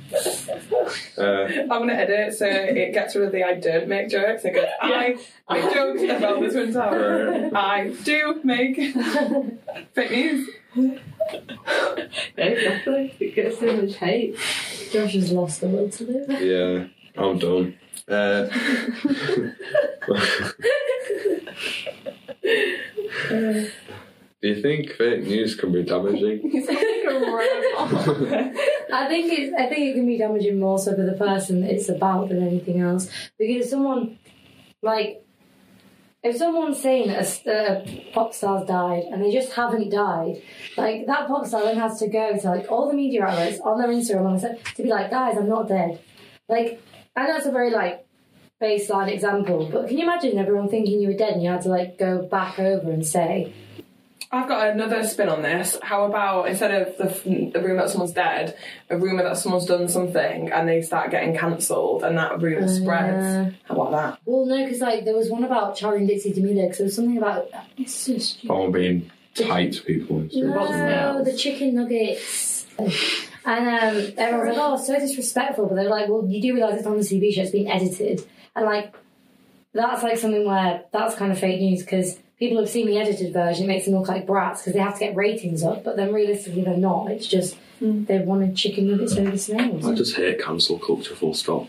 Uh, 1.18 1.62
I'm 1.62 1.68
going 1.68 1.88
to 1.88 1.94
edit 1.96 2.34
so 2.34 2.46
it 2.46 2.92
gets 2.92 3.16
rid 3.16 3.26
of 3.26 3.32
the 3.32 3.42
I 3.42 3.54
don't 3.54 3.88
make 3.88 4.08
jokes 4.08 4.44
and 4.44 4.54
goes, 4.54 4.66
I 4.80 5.16
make 5.50 5.74
jokes 5.74 6.02
about 6.04 6.40
the 6.40 6.50
Twin 6.50 6.72
Towers. 6.72 7.52
I 7.52 7.92
do 8.04 8.40
make 8.44 8.76
fake 9.94 10.10
news. 10.12 10.48
Yeah, 10.78 12.44
exactly. 12.44 13.14
It 13.20 13.34
gets 13.34 13.58
so 13.60 13.76
much 13.76 13.96
hate. 13.96 14.36
Josh 14.92 15.12
has 15.14 15.30
lost 15.32 15.60
the 15.60 15.68
will 15.68 15.90
to 15.90 16.04
live. 16.04 16.30
yeah, 16.42 17.22
I'm 17.22 17.38
done. 17.38 17.76
Uh, 18.08 18.48
do 24.40 24.48
you 24.48 24.62
think 24.62 24.92
fake 24.92 25.24
news 25.24 25.54
can 25.56 25.72
be 25.72 25.82
damaging? 25.82 26.40
He's 26.50 26.66
like 26.68 26.78
a 26.78 27.10
robot. 27.10 27.92
I 28.92 29.06
think 29.08 29.32
it's. 29.32 29.52
I 29.54 29.66
think 29.66 29.90
it 29.90 29.94
can 29.94 30.06
be 30.06 30.16
damaging 30.16 30.58
more 30.58 30.78
so 30.78 30.94
for 30.94 31.02
the 31.02 31.12
person 31.12 31.64
it's 31.64 31.88
about 31.88 32.28
than 32.28 32.42
anything 32.46 32.80
else. 32.80 33.10
Because 33.38 33.68
someone, 33.68 34.18
like, 34.82 35.24
if 36.22 36.36
someone's 36.36 36.80
saying 36.80 37.08
that 37.08 37.46
a 37.46 37.78
uh, 37.78 37.86
pop 38.12 38.34
star's 38.34 38.66
died 38.66 39.04
and 39.04 39.22
they 39.22 39.30
just 39.30 39.52
haven't 39.52 39.90
died, 39.90 40.42
like 40.76 41.06
that 41.06 41.28
pop 41.28 41.46
star 41.46 41.62
then 41.62 41.76
has 41.76 41.98
to 42.00 42.08
go 42.08 42.36
to 42.36 42.48
like 42.48 42.70
all 42.70 42.88
the 42.88 42.94
media 42.94 43.24
outlets 43.24 43.60
on 43.60 43.78
their 43.78 43.88
Instagram 43.88 44.42
and 44.42 44.64
to 44.74 44.82
be 44.82 44.88
like, 44.88 45.10
guys, 45.10 45.36
I'm 45.36 45.48
not 45.48 45.68
dead. 45.68 46.00
Like, 46.48 46.82
I 47.14 47.26
know 47.26 47.36
it's 47.36 47.46
a 47.46 47.52
very 47.52 47.70
like 47.70 48.04
baseline 48.60 49.12
example, 49.12 49.68
but 49.70 49.86
can 49.86 49.96
you 49.96 50.02
imagine 50.02 50.38
everyone 50.38 50.68
thinking 50.68 51.00
you 51.00 51.08
were 51.08 51.16
dead 51.16 51.34
and 51.34 51.42
you 51.42 51.50
had 51.50 51.62
to 51.62 51.68
like 51.68 51.98
go 51.98 52.22
back 52.22 52.58
over 52.58 52.90
and 52.90 53.06
say, 53.06 53.52
I've 54.30 54.46
got 54.48 54.68
another 54.68 55.04
spin 55.04 55.28
on 55.30 55.40
this. 55.42 55.78
How 55.82 56.04
about 56.04 56.48
instead 56.48 56.70
of 56.70 56.96
the, 56.98 57.04
f- 57.04 57.24
the 57.24 57.60
rumour 57.62 57.76
that 57.82 57.90
someone's 57.90 58.12
dead, 58.12 58.56
a 58.90 58.98
rumour 58.98 59.22
that 59.22 59.38
someone's 59.38 59.64
done 59.64 59.88
something 59.88 60.50
and 60.52 60.68
they 60.68 60.82
start 60.82 61.10
getting 61.10 61.34
cancelled 61.36 62.04
and 62.04 62.18
that 62.18 62.40
rumour 62.40 62.64
Uh, 62.64 62.68
spreads? 62.68 63.54
How 63.64 63.74
about 63.74 63.90
that? 63.92 64.18
well, 64.26 64.44
no, 64.44 64.62
because 64.64 64.80
like 64.80 65.04
there 65.06 65.16
was 65.16 65.30
one 65.30 65.44
about 65.44 65.76
Charlie 65.76 65.98
and 66.00 66.08
Dixie 66.08 66.32
D'Amelio 66.34 66.62
because 66.64 66.78
there 66.78 66.84
was 66.86 66.94
something 66.96 67.16
about 67.16 67.48
it's 67.78 67.94
so 67.94 68.18
stupid. 68.18 68.54
I'm 68.54 68.70
being 68.72 69.10
tight 69.34 69.72
to 69.74 69.82
people 69.82 70.18
and 70.18 70.30
stuff. 70.30 70.44
No, 70.70 71.22
the 71.24 71.34
chicken 71.36 71.74
nuggets. 71.76 72.66
And 73.46 73.66
um, 73.66 74.12
everyone 74.18 74.48
was 74.48 74.56
like, 74.56 74.58
oh, 74.58 74.76
so 74.76 74.98
disrespectful. 74.98 75.66
But 75.68 75.76
they're 75.76 75.88
like, 75.88 76.08
well, 76.08 76.26
you 76.28 76.42
do 76.42 76.54
realise 76.54 76.76
it's 76.78 76.86
on 76.86 76.96
the 76.98 77.02
TV 77.02 77.32
show, 77.32 77.42
it's 77.42 77.50
been 77.50 77.66
edited. 77.68 78.26
And 78.54 78.66
like, 78.66 78.94
that's 79.72 80.02
like 80.02 80.18
something 80.18 80.44
where 80.46 80.82
that's 80.92 81.14
kind 81.14 81.32
of 81.32 81.38
fake 81.38 81.60
news 81.60 81.80
because 81.82 82.18
people 82.38 82.58
have 82.58 82.68
seen 82.68 82.86
the 82.86 82.98
edited 82.98 83.32
version, 83.32 83.64
it 83.64 83.68
makes 83.68 83.84
them 83.84 83.94
look 83.94 84.08
like 84.08 84.26
brats 84.26 84.60
because 84.60 84.74
they 84.74 84.80
have 84.80 84.94
to 84.94 85.00
get 85.00 85.16
ratings 85.16 85.62
up. 85.62 85.84
But 85.84 85.96
then 85.96 86.12
realistically, 86.12 86.62
they're 86.62 86.76
not. 86.76 87.10
It's 87.10 87.26
just 87.26 87.56
mm. 87.80 88.06
they 88.06 88.18
wanted 88.18 88.56
chicken 88.56 88.90
nuggets 88.90 89.16
over 89.16 89.36
snails. 89.36 89.86
I 89.86 89.94
just 89.94 90.16
hate 90.16 90.42
cancel 90.42 90.78
culture, 90.78 91.14
full 91.14 91.34
stop. 91.34 91.68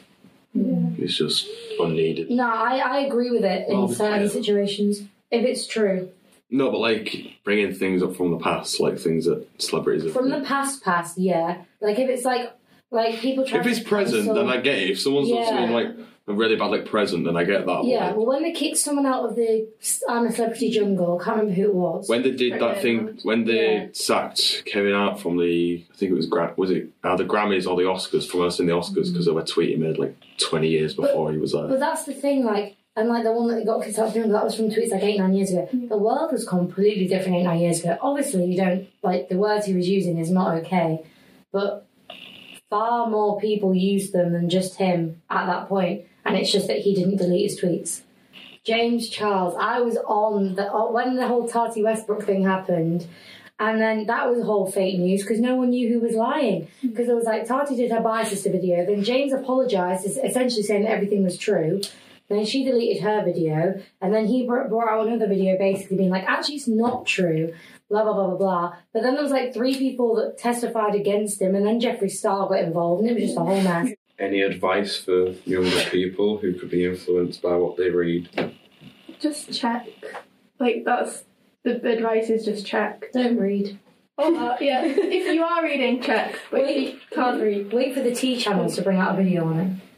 It's 0.53 1.15
just 1.15 1.47
unneeded. 1.79 2.29
No, 2.31 2.47
I, 2.47 2.77
I 2.77 2.99
agree 3.01 3.29
with 3.29 3.45
it 3.45 3.69
in 3.69 3.87
certain 3.93 4.23
yeah. 4.23 4.29
situations. 4.29 5.01
If 5.31 5.45
it's 5.45 5.67
true. 5.67 6.09
No, 6.49 6.71
but 6.71 6.79
like 6.79 7.15
bringing 7.43 7.73
things 7.73 8.01
up 8.01 8.15
from 8.15 8.31
the 8.31 8.39
past, 8.39 8.79
like 8.79 8.97
things 8.97 9.25
that 9.25 9.47
celebrities 9.61 10.03
have 10.05 10.13
From 10.13 10.29
the 10.29 10.41
past, 10.41 10.83
past, 10.83 11.17
yeah. 11.19 11.61
Like 11.79 11.99
if 11.99 12.09
it's 12.09 12.25
like, 12.25 12.51
like 12.89 13.19
people 13.19 13.45
try 13.45 13.59
If 13.59 13.67
it's 13.67 13.79
to 13.79 13.85
present, 13.85 14.25
cancel- 14.25 14.33
then 14.33 14.49
I 14.49 14.59
get 14.59 14.79
it. 14.79 14.89
If 14.89 14.99
someone's 14.99 15.29
Yeah. 15.29 15.45
something 15.45 15.71
like 15.71 15.95
a 16.29 16.33
really 16.33 16.55
bad 16.55 16.67
like 16.71 16.85
present, 16.85 17.25
then 17.25 17.35
I 17.35 17.43
get 17.43 17.65
that. 17.65 17.83
Yeah, 17.83 18.07
Like, 18.07 18.15
well, 18.17 18.25
when 18.27 18.43
they 18.43 18.51
kicked 18.51 18.77
someone 18.77 19.05
out 19.05 19.25
of 19.25 19.35
the 19.35 19.67
I'm 20.07 20.25
a 20.27 20.31
Celebrity 20.31 20.69
Jungle, 20.69 21.19
I 21.19 21.23
can't 21.23 21.37
remember 21.37 21.55
who 21.61 21.67
it 21.69 21.73
was. 21.75 22.07
when 22.07 22.21
they 22.23 22.31
did 22.31 22.61
that 22.61 22.81
thing, 22.81 23.05
right. 23.07 23.19
when 23.23 23.45
they 23.45 23.73
Yeah. 23.75 23.87
sacked 23.93 24.63
Kevin 24.65 24.93
Hart 24.93 25.19
from 25.19 25.37
the, 25.37 25.83
I 25.91 25.95
think 25.97 26.11
it 26.11 26.15
was 26.15 26.27
Gra- 26.27 26.53
was 26.55 26.71
it 26.71 26.89
uh, 27.03 27.15
the 27.17 27.25
Grammys 27.25 27.67
or 27.69 27.75
the 27.75 27.83
Oscars 27.83 28.27
from 28.29 28.41
us 28.41 28.59
in 28.59 28.67
the 28.67 28.73
Oscars 28.73 29.11
because 29.11 29.27
of 29.27 29.37
a 29.37 29.43
tweet 29.43 29.69
he 29.69 29.75
made 29.75 29.97
like 29.97 30.15
twenty 30.37 30.69
years 30.69 30.93
before 30.93 31.31
he 31.31 31.37
was 31.37 31.51
there. 31.53 31.67
But 31.67 31.79
that's 31.79 32.03
the 32.05 32.13
thing, 32.13 32.45
like, 32.45 32.77
and 32.95 33.09
like 33.09 33.23
the 33.23 33.31
one 33.31 33.47
that 33.47 33.55
they 33.55 33.65
got 33.65 33.83
kicked 33.83 33.97
out 33.97 34.07
of 34.09 34.13
the 34.13 34.19
jungle, 34.19 34.37
that 34.37 34.45
was 34.45 34.55
from 34.55 34.69
tweets 34.69 34.91
like 34.91 35.03
eight, 35.03 35.17
nine 35.17 35.33
years 35.33 35.51
ago. 35.51 35.67
The 35.73 35.97
world 35.97 36.31
was 36.31 36.45
completely 36.47 37.07
different 37.07 37.37
eight, 37.37 37.43
nine 37.43 37.59
years 37.59 37.79
ago. 37.79 37.97
Obviously, 38.01 38.45
you 38.45 38.57
don't, 38.57 38.87
like, 39.03 39.29
the 39.29 39.37
words 39.37 39.65
he 39.65 39.73
was 39.73 39.87
using 39.89 40.17
is 40.19 40.29
not 40.29 40.55
okay, 40.59 40.99
but 41.51 41.85
far 42.69 43.09
more 43.09 43.39
people 43.39 43.73
used 43.73 44.13
them 44.13 44.33
than 44.33 44.49
just 44.49 44.75
him 44.75 45.21
at 45.29 45.47
that 45.47 45.67
point, 45.67 46.05
and 46.25 46.37
it's 46.37 46.51
just 46.51 46.67
that 46.67 46.79
he 46.79 46.93
didn't 46.93 47.17
delete 47.17 47.49
his 47.49 47.59
tweets. 47.59 48.01
James 48.63 49.09
Charles, 49.09 49.55
I 49.59 49.79
was 49.81 49.97
on 50.05 50.55
the 50.55 50.71
uh, 50.71 50.91
when 50.91 51.15
the 51.15 51.27
whole 51.27 51.47
Tati 51.47 51.81
Westbrook 51.81 52.23
thing 52.23 52.43
happened, 52.43 53.07
and 53.59 53.81
then 53.81 54.05
that 54.05 54.29
was 54.29 54.39
a 54.39 54.43
whole 54.43 54.69
fake 54.69 54.99
news 54.99 55.21
because 55.21 55.39
no 55.39 55.55
one 55.55 55.71
knew 55.71 55.91
who 55.91 55.99
was 55.99 56.13
lying. 56.13 56.67
Because 56.81 57.07
it 57.09 57.15
was 57.15 57.25
like 57.25 57.47
Tati 57.47 57.75
did 57.75 57.91
her 57.91 58.01
Bye 58.01 58.23
Sister 58.23 58.51
video, 58.51 58.85
then 58.85 59.03
James 59.03 59.33
apologized, 59.33 60.05
essentially 60.05 60.63
saying 60.63 60.83
that 60.83 60.91
everything 60.91 61.23
was 61.23 61.37
true. 61.37 61.81
Then 62.29 62.45
she 62.45 62.63
deleted 62.63 63.01
her 63.01 63.25
video, 63.25 63.81
and 64.01 64.13
then 64.13 64.27
he 64.27 64.45
brought, 64.45 64.69
brought 64.69 64.87
out 64.87 65.07
another 65.07 65.27
video 65.27 65.57
basically 65.57 65.97
being 65.97 66.11
like, 66.11 66.25
actually, 66.25 66.55
it's 66.55 66.67
not 66.67 67.07
true, 67.07 67.53
blah, 67.89 68.03
blah, 68.03 68.13
blah, 68.13 68.27
blah, 68.27 68.37
blah. 68.37 68.75
But 68.93 69.01
then 69.01 69.15
there 69.15 69.23
was 69.23 69.31
like 69.31 69.51
three 69.51 69.75
people 69.75 70.15
that 70.17 70.37
testified 70.37 70.93
against 70.93 71.41
him, 71.41 71.55
and 71.55 71.65
then 71.65 71.81
Jeffree 71.81 72.11
Star 72.11 72.47
got 72.47 72.59
involved, 72.59 73.01
and 73.01 73.09
it 73.09 73.15
was 73.15 73.23
just 73.23 73.37
a 73.37 73.41
whole 73.41 73.61
mess. 73.61 73.93
Any 74.19 74.41
advice 74.41 74.97
for 74.97 75.29
younger 75.45 75.81
people 75.89 76.37
who 76.37 76.53
could 76.53 76.69
be 76.69 76.85
influenced 76.85 77.41
by 77.41 77.55
what 77.55 77.77
they 77.77 77.89
read? 77.89 78.53
Just 79.19 79.51
check. 79.51 79.87
Like 80.59 80.83
that's 80.85 81.23
the 81.63 81.75
advice 81.89 82.29
is 82.29 82.43
just 82.43 82.65
check. 82.65 83.11
Don't 83.13 83.37
read. 83.37 83.79
Oh 84.17 84.35
uh, 84.35 84.57
yeah. 84.59 84.83
if 84.85 85.33
you 85.33 85.41
are 85.41 85.63
reading, 85.63 86.01
check. 86.01 86.37
But 86.51 86.61
if 86.65 86.93
you 86.93 86.99
can't 87.11 87.41
read, 87.41 87.71
Wait 87.71 87.93
for 87.93 88.01
the 88.01 88.13
tea 88.13 88.37
channels 88.37 88.75
to 88.75 88.81
bring 88.81 88.97
out 88.97 89.17
a 89.17 89.23
video 89.23 89.45
on 89.45 89.59
it. 89.59 89.88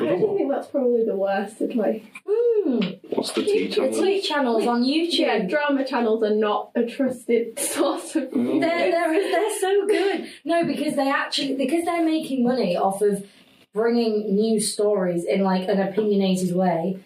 I 0.00 0.12
actually 0.12 0.36
think 0.38 0.50
that's 0.50 0.68
probably 0.68 1.04
the 1.04 1.16
worst 1.16 1.60
advice. 1.60 2.02
Hmm. 2.28 2.80
What's 3.10 3.32
the 3.32 3.42
tea 3.44 3.68
The 3.68 3.74
channel? 3.74 3.92
tea 4.02 4.20
channels 4.22 4.66
on 4.66 4.82
YouTube. 4.82 5.18
Yeah, 5.18 5.38
drama 5.46 5.84
channels 5.86 6.22
are 6.22 6.34
not 6.34 6.70
a 6.74 6.84
trusted 6.84 7.58
source 7.58 8.16
of. 8.16 8.30
They're, 8.32 8.58
they're, 8.60 8.90
they're 9.12 9.60
so 9.60 9.86
good. 9.86 10.28
No, 10.44 10.64
because 10.64 10.96
they 10.96 11.08
actually 11.10 11.54
because 11.56 11.84
they're 11.84 12.04
making 12.04 12.44
money 12.44 12.76
off 12.76 13.02
of 13.02 13.26
bringing 13.72 14.34
new 14.34 14.58
stories 14.60 15.24
in 15.24 15.42
like 15.42 15.68
an 15.68 15.80
opinionated 15.80 16.54
way. 16.56 16.98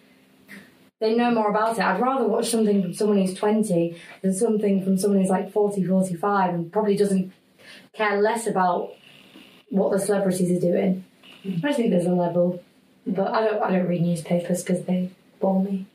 they 0.99 1.15
know 1.15 1.31
more 1.31 1.49
about 1.49 1.77
it. 1.77 1.83
I'd 1.83 2.01
rather 2.01 2.27
watch 2.27 2.49
something 2.49 2.81
from 2.81 2.93
someone 2.93 3.17
who's 3.17 3.33
20 3.35 3.95
than 4.21 4.33
something 4.33 4.83
from 4.83 4.97
someone 4.97 5.19
who's 5.21 5.29
like 5.29 5.51
40, 5.51 5.83
45 5.85 6.53
and 6.53 6.71
probably 6.71 6.95
doesn't 6.97 7.31
care 7.93 8.21
less 8.21 8.47
about 8.47 8.89
what 9.69 9.91
the 9.91 9.99
celebrities 9.99 10.51
are 10.57 10.59
doing. 10.61 11.03
I 11.63 11.73
think 11.73 11.91
there's 11.91 12.05
a 12.07 12.09
level, 12.09 12.63
but 13.05 13.33
I 13.33 13.45
don't. 13.45 13.63
I 13.63 13.71
don't 13.71 13.87
read 13.87 14.01
newspapers 14.01 14.63
because 14.63 14.85
they 14.85 15.09
bore 15.39 15.63
me. 15.63 15.85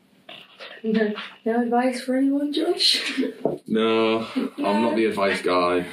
No, 0.83 1.14
no 1.44 1.62
advice 1.62 2.01
for 2.01 2.16
anyone, 2.16 2.53
Josh. 2.53 3.20
No, 3.66 4.27
I'm 4.35 4.83
not 4.83 4.96
the 4.96 5.07
advice 5.07 5.42
guy. 5.42 5.87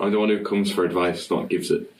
I'm 0.00 0.10
the 0.10 0.18
one 0.18 0.28
who 0.28 0.44
comes 0.44 0.70
for 0.72 0.84
advice, 0.84 1.30
not 1.30 1.48
gives 1.48 1.70
it. 1.70 1.92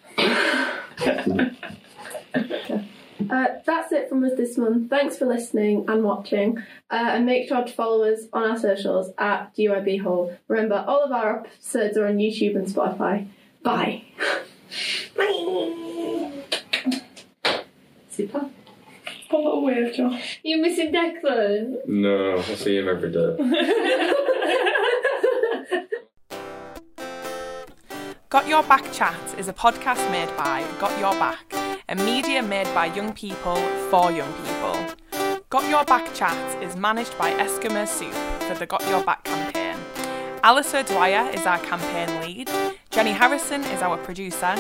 Uh, 3.33 3.47
that's 3.65 3.93
it 3.93 4.09
from 4.11 4.25
us 4.25 4.33
this 4.37 4.59
month. 4.59 4.91
Thanks 4.91 5.17
for 5.17 5.25
listening 5.25 5.87
and 5.89 6.05
watching. 6.05 6.59
Uh, 6.91 7.09
and 7.13 7.25
make 7.25 7.49
sure 7.49 7.65
to 7.65 7.73
follow 7.73 8.05
us 8.05 8.21
on 8.33 8.51
our 8.51 8.59
socials 8.59 9.11
at 9.17 9.55
GYB 9.57 10.03
Hull. 10.03 10.37
Remember, 10.49 10.85
all 10.87 11.03
of 11.03 11.13
our 11.13 11.41
episodes 11.41 11.97
are 11.97 12.07
on 12.07 12.19
YouTube 12.19 12.57
and 12.57 12.67
Spotify. 12.67 13.29
Bye. 13.63 14.03
Bye. 15.17 15.79
Super. 18.13 18.51
A 19.31 19.37
little 19.37 19.65
wave, 19.65 19.95
Josh. 19.95 20.41
You're 20.43 20.61
missing 20.61 20.93
Declan. 20.93 21.77
No, 21.87 22.37
I 22.39 22.43
see 22.43 22.77
him 22.77 22.87
every 22.89 23.11
day. 23.11 23.37
Got 28.29 28.47
Your 28.47 28.63
Back 28.65 28.93
Chat 28.93 29.17
is 29.39 29.49
a 29.49 29.53
podcast 29.55 30.11
made 30.11 30.29
by 30.37 30.63
Got 30.79 30.99
Your 31.01 31.15
Back, 31.15 31.55
a 31.89 31.95
media 31.95 32.43
made 32.43 32.67
by 32.75 32.87
young 32.87 33.15
people 33.15 33.57
for 33.91 34.13
young 34.13 34.33
people. 34.45 34.77
Got 35.49 35.69
Your 35.71 35.85
Back 35.85 36.13
Chat 36.15 36.63
is 36.63 36.77
managed 36.77 37.17
by 37.17 37.33
Eskimo 37.33 37.89
Soup 37.89 38.13
for 38.47 38.55
the 38.55 38.67
Got 38.67 38.87
Your 38.89 39.03
Back 39.05 39.25
campaign. 39.25 39.77
Alice 40.43 40.75
O'Dwyer 40.75 41.31
is 41.31 41.47
our 41.47 41.59
campaign 41.61 42.21
lead, 42.21 42.51
Jenny 42.91 43.13
Harrison 43.13 43.63
is 43.65 43.81
our 43.81 43.97
producer, 43.97 44.55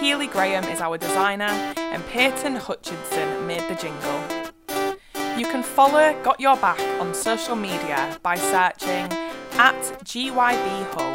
Keely 0.00 0.28
Graham 0.28 0.64
is 0.64 0.80
our 0.80 0.96
designer, 0.96 1.44
and 1.76 2.02
Peyton 2.06 2.56
Hutchinson 2.56 3.46
made 3.46 3.60
the 3.68 3.74
jingle. 3.74 5.38
You 5.38 5.44
can 5.44 5.62
follow 5.62 6.18
Got 6.22 6.40
Your 6.40 6.56
Back 6.56 6.80
on 6.98 7.12
social 7.12 7.54
media 7.54 8.18
by 8.22 8.36
searching 8.36 9.12
at 9.58 9.78
GYB 10.04 10.94
Hull 10.94 11.14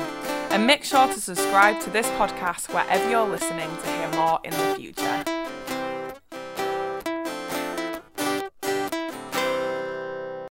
and 0.51 0.67
make 0.67 0.83
sure 0.83 1.07
to 1.07 1.19
subscribe 1.19 1.79
to 1.81 1.89
this 1.89 2.07
podcast 2.11 2.71
wherever 2.71 3.09
you're 3.09 3.27
listening 3.27 3.75
to 3.75 3.91
hear 3.91 4.11
more 4.11 4.39
in 4.43 4.51
the 4.51 4.75
future. 4.75 5.34